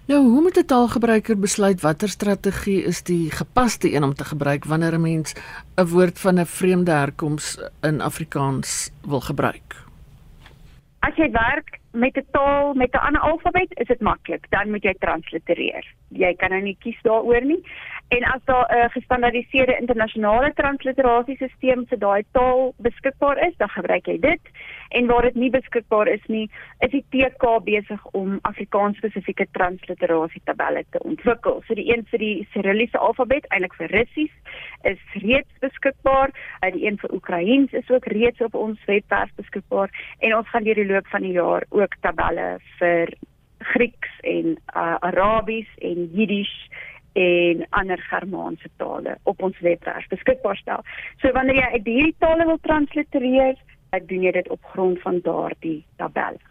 Nou, 0.07 0.21
hoe 0.23 0.41
moet 0.41 0.59
'n 0.59 0.67
taalgebruiker 0.67 1.39
besluit 1.39 1.81
watter 1.81 2.09
strategie 2.09 2.83
is 2.83 3.03
die 3.03 3.31
gepaste 3.31 3.93
een 3.95 4.03
om 4.03 4.15
te 4.15 4.25
gebruik 4.25 4.65
wanneer 4.65 4.95
'n 4.95 5.01
mens 5.01 5.35
'n 5.77 5.87
woord 5.87 6.21
van 6.21 6.39
'n 6.39 6.47
vreemde 6.47 6.91
herkoms 6.91 7.59
in 7.83 8.01
Afrikaans 8.01 8.91
wil 9.03 9.21
gebruik? 9.21 9.85
As 10.99 11.15
jy 11.17 11.31
werk 11.31 11.79
met 11.91 12.17
'n 12.17 12.27
taal 12.31 12.75
met 12.75 12.93
'n 12.95 13.07
ander 13.07 13.21
alfabet, 13.21 13.79
is 13.79 13.87
dit 13.87 14.01
maklik. 14.01 14.47
Dan 14.51 14.71
moet 14.71 14.83
jy 14.83 14.95
translitereer. 14.99 15.95
Jy 16.09 16.35
kan 16.35 16.51
nou 16.51 16.63
nie 16.63 16.77
kies 16.79 16.99
daaroor 17.03 17.45
nie. 17.45 17.63
En 18.09 18.25
as 18.25 18.41
daar 18.45 18.67
'n 18.71 18.91
gestandaardiseerde 18.91 19.77
internasionale 19.79 20.53
transliterasiesisteem 20.55 21.87
vir 21.87 21.99
daai 21.99 22.25
taal 22.33 22.75
beskikbaar 22.77 23.39
is, 23.47 23.57
dan 23.57 23.69
gebruik 23.69 24.07
jy 24.07 24.19
dit. 24.19 24.41
En 24.89 25.07
waar 25.07 25.23
dit 25.23 25.35
nie 25.35 25.51
beskikbaar 25.51 26.09
is 26.09 26.27
nie, 26.27 26.51
is 26.79 26.91
die 26.91 27.05
TK 27.11 27.65
besig 27.65 28.07
om 28.07 28.39
Afrikaans 28.43 28.97
spesifieke 28.97 29.47
transliterasietabelle 29.51 30.85
te 30.91 30.99
ontwikkel. 30.99 31.63
So 31.67 31.75
die 31.75 31.97
een 31.97 32.07
vir 32.11 32.19
die 32.19 32.49
Cyrilliese 32.53 32.99
alfabet, 32.99 33.47
eintlik 33.49 33.75
vir 33.75 33.91
Russies, 33.91 34.33
is 34.83 34.99
reeds 35.13 35.59
beskikbaar. 35.61 36.31
Uh, 36.63 36.73
die 36.73 36.87
een 36.87 36.99
vir 36.99 37.13
Oekraïens 37.13 37.73
is 37.73 37.91
ook 37.91 38.07
reeds 38.07 38.41
op 38.41 38.55
ons 38.55 38.85
webwerf 38.85 39.31
beskikbaar 39.35 39.91
en 40.19 40.37
ons 40.37 40.49
gaan 40.49 40.65
deur 40.65 40.75
die 40.75 40.93
loop 40.93 41.07
van 41.07 41.23
die 41.23 41.33
jaar 41.33 41.65
ook 41.71 41.95
tabelle 42.01 42.59
vir 42.79 43.15
Grieks 43.59 44.21
en 44.21 44.59
uh, 44.77 44.95
Arabies 45.01 45.69
en 45.79 46.11
Jiddisch 46.13 46.69
en 47.17 47.67
ander 47.71 48.01
Germaanse 48.11 48.69
tale 48.77 49.17
op 49.23 49.43
ons 49.43 49.61
webwerf 49.65 50.09
beskikbaar 50.09 50.57
stel. 50.57 50.85
So 51.23 51.33
wanneer 51.33 51.63
jy 51.63 51.71
uit 51.79 51.89
hierdie 51.93 52.19
tale 52.19 52.45
wil 52.45 52.61
translitereer, 52.61 53.57
doen 54.11 54.29
jy 54.29 54.35
dit 54.37 54.53
op 54.53 54.69
grond 54.75 55.01
van 55.01 55.23
daardie 55.25 55.81
tabelle. 55.97 56.43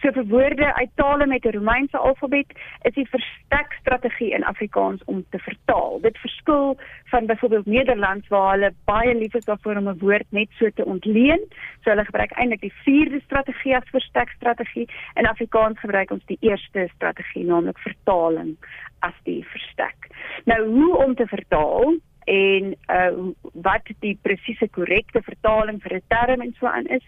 So 0.00 0.08
vir 0.16 0.24
woorde 0.32 0.68
uit 0.74 0.92
tale 0.96 1.26
met 1.26 1.44
'n 1.44 1.52
Romeinse 1.56 1.96
alfabet 1.96 2.52
is 2.88 2.94
die 2.94 3.08
verstekstrategie 3.08 4.30
in 4.32 4.44
Afrikaans 4.44 5.04
om 5.04 5.24
te 5.30 5.38
vertaal. 5.38 6.00
Dit 6.00 6.18
verskil 6.18 6.78
van 7.04 7.26
byvoorbeeld 7.26 7.66
Nederlands 7.66 8.28
waar 8.28 8.52
hulle 8.52 8.72
baie 8.84 9.14
lief 9.14 9.34
is 9.34 9.44
daarvoor 9.44 9.76
om 9.76 9.88
'n 9.88 9.98
woord 9.98 10.26
net 10.28 10.48
so 10.50 10.70
te 10.70 10.84
ontleen. 10.84 11.40
So 11.82 11.90
hulle 11.90 12.04
gebruik 12.04 12.32
eintlik 12.32 12.60
die 12.60 12.72
vierde 12.84 13.20
strategie 13.20 13.76
as 13.76 13.88
verstekstrategie. 13.90 14.88
In 15.14 15.26
Afrikaans 15.26 15.78
gebruik 15.78 16.10
ons 16.10 16.24
die 16.24 16.38
eerste 16.40 16.88
strategie, 16.94 17.44
naamlik 17.44 17.78
vertaling 17.78 18.56
as 19.00 19.16
die 19.24 19.44
verstek. 19.44 20.10
Nou 20.44 20.60
hoe 20.68 20.96
om 20.96 21.14
te 21.14 21.26
vertaal? 21.26 21.98
en 22.30 22.74
uh 22.86 23.32
wat 23.52 23.88
die 24.04 24.18
presiese 24.22 24.68
korrekte 24.68 25.22
vertaling 25.22 25.80
vir 25.82 25.94
'n 25.96 26.02
term 26.08 26.40
en 26.40 26.54
so 26.58 26.66
aan 26.66 26.86
is, 26.86 27.04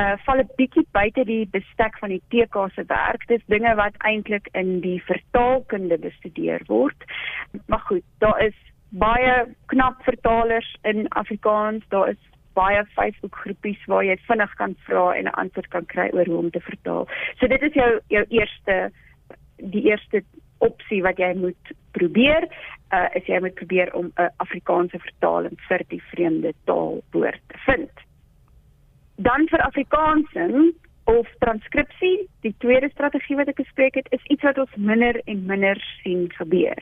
uh 0.00 0.16
val 0.26 0.40
'n 0.40 0.50
bietjie 0.56 0.86
buite 0.92 1.24
die 1.24 1.46
bestek 1.46 1.98
van 1.98 2.08
die 2.08 2.22
TK 2.28 2.68
se 2.74 2.84
werk. 2.86 3.26
Dis 3.26 3.44
dinge 3.46 3.74
wat 3.74 3.94
eintlik 3.98 4.48
in 4.52 4.80
die 4.80 5.02
vertaalkunde 5.02 5.98
bestudeer 5.98 6.62
word. 6.66 7.04
Maar 7.66 7.80
goed, 7.80 8.04
daar 8.18 8.40
is 8.44 8.54
baie 8.90 9.46
knap 9.66 10.02
vertalers 10.02 10.76
in 10.82 11.08
Afrikaans. 11.08 11.84
Daar 11.88 12.08
is 12.08 12.22
baie 12.52 12.84
Facebook 12.84 13.36
groepies 13.36 13.84
waar 13.86 14.04
jy 14.04 14.16
vinnig 14.26 14.54
kan 14.54 14.76
vra 14.86 15.14
en 15.14 15.24
'n 15.24 15.38
antwoord 15.42 15.68
kan 15.68 15.86
kry 15.86 16.10
oor 16.12 16.26
hoe 16.26 16.38
om 16.38 16.50
te 16.50 16.60
vertaal. 16.60 17.08
So 17.38 17.46
dit 17.46 17.62
is 17.62 17.72
jou 17.72 18.00
jou 18.08 18.24
eerste 18.28 18.90
die 19.56 19.82
eerste 19.82 20.22
opsie 20.58 21.02
wat 21.02 21.18
jy 21.18 21.34
moet 21.34 21.72
probeer 21.96 22.48
uh, 22.92 23.08
is 23.14 23.26
jy 23.26 23.40
moet 23.40 23.54
probeer 23.54 23.92
om 23.94 24.12
'n 24.16 24.30
Afrikaanse 24.36 24.98
vertaling 24.98 25.56
vir 25.68 25.84
die 25.88 26.02
vreemde 26.02 26.52
taalwoord 26.64 27.42
te 27.46 27.58
vind. 27.66 27.90
Dan 29.16 29.48
vir 29.48 29.60
Afrikaansing 29.60 30.74
of 31.04 31.26
transkripsie, 31.38 32.27
die 32.40 32.54
tweede 32.62 32.88
strategie 32.92 33.36
wat 33.38 33.50
ek 33.50 33.60
gespreek 33.62 33.98
het, 33.98 34.08
is 34.14 34.24
iets 34.32 34.44
wat 34.46 34.58
ons 34.62 34.74
minder 34.76 35.18
en 35.26 35.44
minder 35.48 35.80
sien 36.02 36.26
gebeur. 36.36 36.78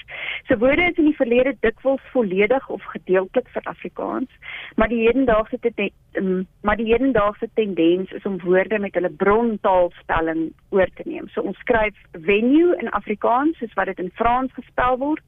So 0.48 0.58
woorde 0.60 0.90
is 0.90 0.98
in 1.00 1.08
die 1.10 1.16
verlede 1.16 1.54
dikwels 1.64 2.02
volledig 2.12 2.68
of 2.72 2.84
gedeeltelik 2.92 3.48
vir 3.54 3.70
Afrikaans, 3.72 4.52
maar 4.76 4.92
die 4.92 5.02
hedendaagse 5.06 5.58
um, 6.20 6.46
maar 6.60 6.76
die 6.76 6.90
hedendaagse 6.92 7.48
tendens 7.54 8.12
is 8.12 8.26
om 8.28 8.40
woorde 8.44 8.78
met 8.78 8.94
hulle 8.94 9.12
brontaalspelling 9.22 10.50
oor 10.70 10.92
te 10.94 11.06
neem. 11.08 11.28
So 11.32 11.40
ons 11.40 11.60
skryf 11.64 11.96
venue 12.12 12.76
in 12.80 12.92
Afrikaans 12.92 13.58
soos 13.58 13.74
wat 13.78 13.92
dit 13.92 14.04
in 14.04 14.12
Frans 14.14 14.52
gespel 14.58 15.00
word. 15.00 15.24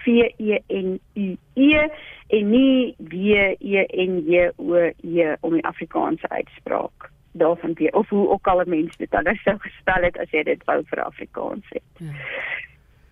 V 0.00 0.30
E 0.40 0.58
N 0.72 0.94
U 1.14 1.36
E 1.60 1.86
en 2.32 2.50
nie 2.50 2.94
W 2.96 3.54
E 3.60 3.86
N 4.06 4.20
J 4.24 4.50
O 4.56 4.80
E 4.88 5.34
om 5.40 5.58
die 5.58 5.66
Afrikaanse 5.68 6.28
uitspraak 6.28 7.10
daarvan 7.32 7.72
weet 7.74 7.94
of 7.94 8.08
hoe 8.08 8.28
ook 8.28 8.46
al 8.46 8.60
'n 8.60 8.70
mens 8.70 8.96
dit 8.96 9.10
dan 9.10 9.38
sou 9.44 9.58
gespel 9.58 10.02
het 10.02 10.18
as 10.18 10.30
jy 10.30 10.42
dit 10.42 10.64
wou 10.64 10.82
vir 10.86 11.04
Afrikaans 11.04 11.66
het. 11.68 11.82
Ja. 11.96 12.12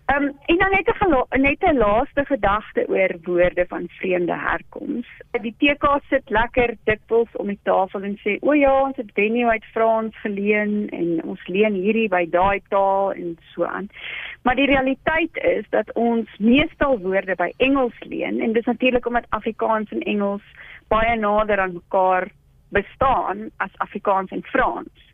Ehm 0.09 0.23
um, 0.23 0.37
en 0.47 0.57
dan 0.57 0.71
net 0.71 0.89
'n 0.89 1.41
net 1.41 1.63
'n 1.63 1.77
laaste 1.77 2.25
gedagte 2.25 2.89
oor 2.89 3.13
woorde 3.23 3.65
van 3.69 3.89
vreemde 3.89 4.37
herkoms. 4.37 5.07
Die 5.41 5.55
TK 5.59 6.01
sit 6.09 6.31
lekker 6.31 6.75
dikwels 6.85 7.29
om 7.33 7.47
die 7.47 7.59
tafel 7.63 8.03
en 8.03 8.19
sê 8.25 8.39
o 8.41 8.53
ja, 8.53 8.83
ons 8.83 8.97
het 8.97 9.13
Benny 9.15 9.45
uit 9.45 9.65
Frans 9.65 10.21
geleen 10.21 10.89
en 10.89 11.23
ons 11.25 11.47
leen 11.47 11.75
hierdie 11.75 12.09
by 12.09 12.27
daai 12.31 12.63
taal 12.69 13.13
en 13.13 13.37
so 13.53 13.65
aan. 13.65 13.89
Maar 14.43 14.55
die 14.55 14.67
realiteit 14.67 15.37
is 15.37 15.65
dat 15.71 15.93
ons 15.93 16.29
meestal 16.39 16.99
woorde 16.99 17.35
by 17.35 17.53
Engels 17.57 18.01
leen 18.01 18.41
en 18.41 18.53
dis 18.53 18.65
natuurlik 18.65 19.07
omdat 19.07 19.27
Afrikaans 19.29 19.91
en 19.91 20.01
Engels 20.01 20.43
baie 20.89 21.17
nader 21.17 21.61
aan 21.61 21.73
mekaar 21.73 22.29
bestaan 22.69 23.51
as 23.57 23.71
Afrikaans 23.77 24.31
en 24.31 24.43
Frans. 24.43 25.07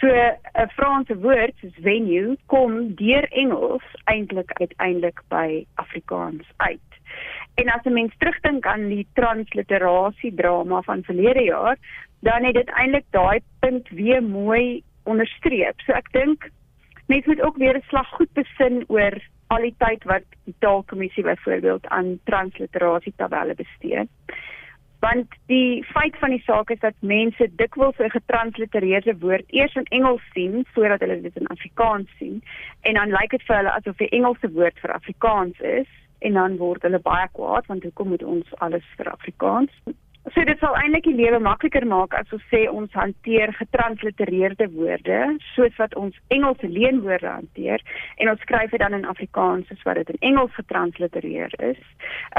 So 0.00 0.08
'n 0.08 0.68
Franse 0.76 1.18
woord 1.18 1.54
soos 1.60 1.76
venue 1.82 2.36
kom 2.46 2.94
deur 2.94 3.24
Engels 3.32 3.86
eintlik 4.04 4.52
uiteindelik 4.52 5.20
by 5.28 5.66
Afrikaans 5.74 6.46
uit. 6.56 6.90
En 7.54 7.68
as 7.68 7.84
'n 7.84 7.92
mens 7.92 8.14
terugdink 8.18 8.66
aan 8.66 8.88
die 8.88 9.06
transliterasie 9.12 10.34
drama 10.34 10.82
van 10.82 11.02
verlede 11.02 11.42
jaar, 11.42 11.76
dan 12.20 12.44
het 12.44 12.54
dit 12.54 12.68
eintlik 12.68 13.06
daai 13.10 13.40
punt 13.60 13.88
weer 13.88 14.22
mooi 14.22 14.82
onderstreep. 15.04 15.80
So 15.80 15.92
ek 15.92 16.12
dink 16.12 16.50
Mens 17.06 17.26
moet 17.26 17.42
ook 17.42 17.56
weer 17.56 17.76
'n 17.76 17.84
slag 17.86 18.08
goed 18.08 18.32
besin 18.32 18.84
oor 18.88 19.14
al 19.46 19.62
die 19.62 19.74
tyd 19.78 20.04
wat 20.04 20.22
die 20.44 20.54
taalkommissie 20.58 21.22
byvoorbeeld 21.22 21.86
aan 21.86 22.20
transliterasie 22.24 23.12
tabelle 23.16 23.54
bestee 23.54 24.08
want 25.04 25.34
die 25.46 25.84
feit 25.84 26.16
van 26.22 26.32
die 26.32 26.42
saak 26.46 26.70
is 26.70 26.80
dat 26.80 26.94
mense 27.14 27.48
dikwels 27.60 27.98
'n 27.98 28.16
getranslitereerde 28.16 29.14
woord 29.24 29.52
eers 29.58 29.74
in 29.74 29.88
Engels 29.98 30.24
sien 30.32 30.64
voordat 30.74 31.00
hulle 31.00 31.20
dit 31.20 31.36
in 31.36 31.52
Afrikaans 31.56 32.08
sien. 32.18 32.42
En 32.80 32.94
dan 32.94 33.16
lyk 33.18 33.30
dit 33.30 33.42
vir 33.42 33.56
hulle 33.56 33.76
asof 33.78 33.96
die 33.96 34.14
Engelse 34.18 34.50
woord 34.52 34.78
vir 34.82 34.92
Afrikaans 34.92 35.60
is 35.60 35.90
en 36.18 36.32
dan 36.32 36.56
word 36.56 36.82
hulle 36.82 36.98
baie 36.98 37.28
kwaad 37.32 37.66
want 37.66 37.82
hoekom 37.82 38.08
moet 38.08 38.22
ons 38.22 38.56
alles 38.66 38.86
vir 38.96 39.12
Afrikaans 39.12 39.72
So 40.32 40.40
dit 40.48 40.56
sal 40.56 40.72
eintlik 40.80 41.04
die 41.04 41.18
lewe 41.18 41.36
makliker 41.42 41.84
maak 41.84 42.14
as 42.16 42.30
ons 42.32 42.44
sê 42.48 42.62
ons 42.72 42.92
hanteer 42.96 43.50
getranslitereerde 43.58 44.70
woorde 44.72 45.18
soos 45.50 45.74
wat 45.76 45.92
ons 46.00 46.16
Engelse 46.32 46.70
leenwoorde 46.72 47.28
hanteer 47.28 47.82
en 48.16 48.30
ons 48.32 48.40
skryf 48.46 48.72
dit 48.72 48.80
dan 48.80 48.96
in 48.96 49.04
Afrikaans 49.10 49.68
soos 49.68 49.82
wat 49.84 49.98
dit 50.00 50.14
in 50.14 50.22
Engels 50.30 50.54
getranslitereer 50.56 51.52
is. 51.68 51.82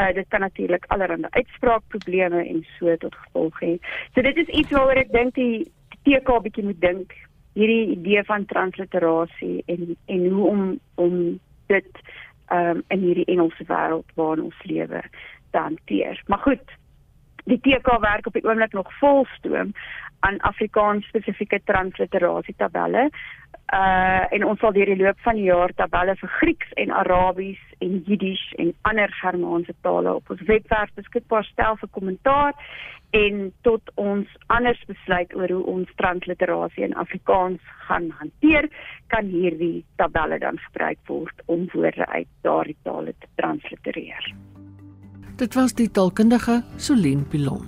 Uh 0.02 0.10
dit 0.18 0.26
kan 0.34 0.42
natuurlik 0.42 0.88
allerlei 0.96 1.30
uitspraakprobleme 1.38 2.42
en 2.42 2.64
so 2.80 2.96
tot 3.04 3.14
gevolg 3.28 3.60
hê. 3.62 3.76
So 4.16 4.26
dit 4.26 4.42
is 4.42 4.50
iets 4.50 4.74
waaroor 4.74 5.02
ek 5.04 5.14
dink 5.14 5.38
die 5.38 5.68
TK 6.10 6.40
bietjie 6.48 6.66
moet 6.66 6.82
dink 6.82 7.14
hierdie 7.54 7.94
idee 7.94 8.24
van 8.26 8.48
transliterasie 8.50 9.62
en 9.70 9.94
en 9.94 10.26
hoe 10.32 10.48
om 10.54 10.64
om 10.96 11.20
dit 11.70 12.02
um 12.50 12.82
in 12.90 13.06
hierdie 13.06 13.28
Engelse 13.36 13.70
wêreld 13.70 14.10
waarin 14.18 14.50
ons 14.50 14.66
lewe 14.66 15.04
te 15.52 15.62
hanteer. 15.62 16.24
Maar 16.26 16.42
goed, 16.50 16.76
die 17.46 17.60
TK 17.62 18.00
werk 18.02 18.28
op 18.28 18.34
die 18.34 18.46
oomblik 18.46 18.74
nog 18.74 18.92
volstoom 19.00 19.74
aan 20.26 20.40
Afrikaans 20.40 21.08
spesifieke 21.08 21.62
transliterasie 21.64 22.56
tabelle. 22.58 23.10
Uh 23.74 24.34
en 24.36 24.46
ons 24.46 24.60
sal 24.60 24.74
deur 24.74 24.90
die 24.90 24.98
loop 24.98 25.20
van 25.26 25.38
die 25.40 25.48
jaar 25.50 25.74
tabelle 25.74 26.16
vir 26.20 26.32
Grieks 26.40 26.74
en 26.82 26.92
Arabies 26.92 27.62
en 27.86 28.02
Jiddisch 28.06 28.54
en 28.62 28.74
ander 28.90 29.14
Germaanse 29.22 29.74
tale 29.82 30.14
op 30.16 30.30
ons 30.30 30.42
webwerf 30.50 30.94
beskikbaar 30.98 31.46
stel 31.50 31.78
vir 31.82 31.90
kommentaar 31.98 32.54
en 33.16 33.54
tot 33.62 33.92
ons 34.02 34.32
anders 34.48 34.82
besluit 34.90 35.36
oor 35.36 35.52
hoe 35.58 35.64
ons 35.76 35.94
transliterasie 36.02 36.84
in 36.84 36.98
Afrikaans 37.06 37.62
gaan 37.88 38.10
hanteer, 38.20 38.68
kan 39.14 39.30
hierdie 39.32 39.86
tabelle 40.02 40.40
dan 40.42 40.60
gebruik 40.68 41.00
word 41.12 41.46
om 41.46 41.70
woorde 41.74 42.06
uit 42.18 42.28
daardie 42.48 42.78
tale 42.84 43.16
te 43.20 43.32
translitereer. 43.40 44.34
Dit 45.36 45.54
was 45.54 45.74
die 45.76 45.92
taalkundige 45.92 46.64
Solien 46.78 47.28
Pilon. 47.28 47.68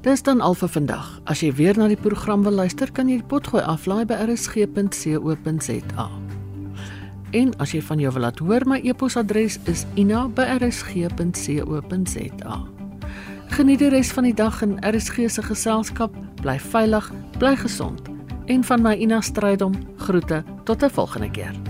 Dis 0.00 0.22
dan 0.22 0.40
al 0.40 0.54
vir 0.54 0.68
vandag. 0.70 1.20
As 1.26 1.40
jy 1.42 1.50
weer 1.58 1.74
na 1.78 1.88
die 1.90 1.98
program 1.98 2.42
wil 2.46 2.54
luister, 2.54 2.86
kan 2.94 3.08
jy 3.10 3.16
die 3.18 3.26
potgooi 3.26 3.62
aflaai 3.66 4.04
by 4.06 4.14
rsg.co.za. 4.28 6.06
En 7.34 7.50
as 7.58 7.74
jy 7.74 7.82
van 7.82 7.98
jou 7.98 8.12
wil 8.14 8.22
laat 8.22 8.38
hoor, 8.38 8.62
my 8.70 8.78
e-posadres 8.86 9.58
is 9.66 9.86
ina@rsg.co.za. 9.98 10.28
Geniet 13.58 13.78
die 13.82 13.90
res 13.90 14.12
van 14.14 14.24
die 14.30 14.34
dag 14.34 14.62
in 14.62 14.78
RSG 14.78 15.26
se 15.26 15.42
geselskap. 15.42 16.14
Bly 16.42 16.58
veilig, 16.62 17.12
bly 17.38 17.56
gesond. 17.56 18.00
En 18.46 18.64
van 18.64 18.82
my 18.82 18.94
Ina 18.94 19.20
Strydom 19.20 19.74
groete 19.96 20.44
tot 20.64 20.82
'n 20.84 20.90
volgende 20.90 21.30
keer. 21.30 21.67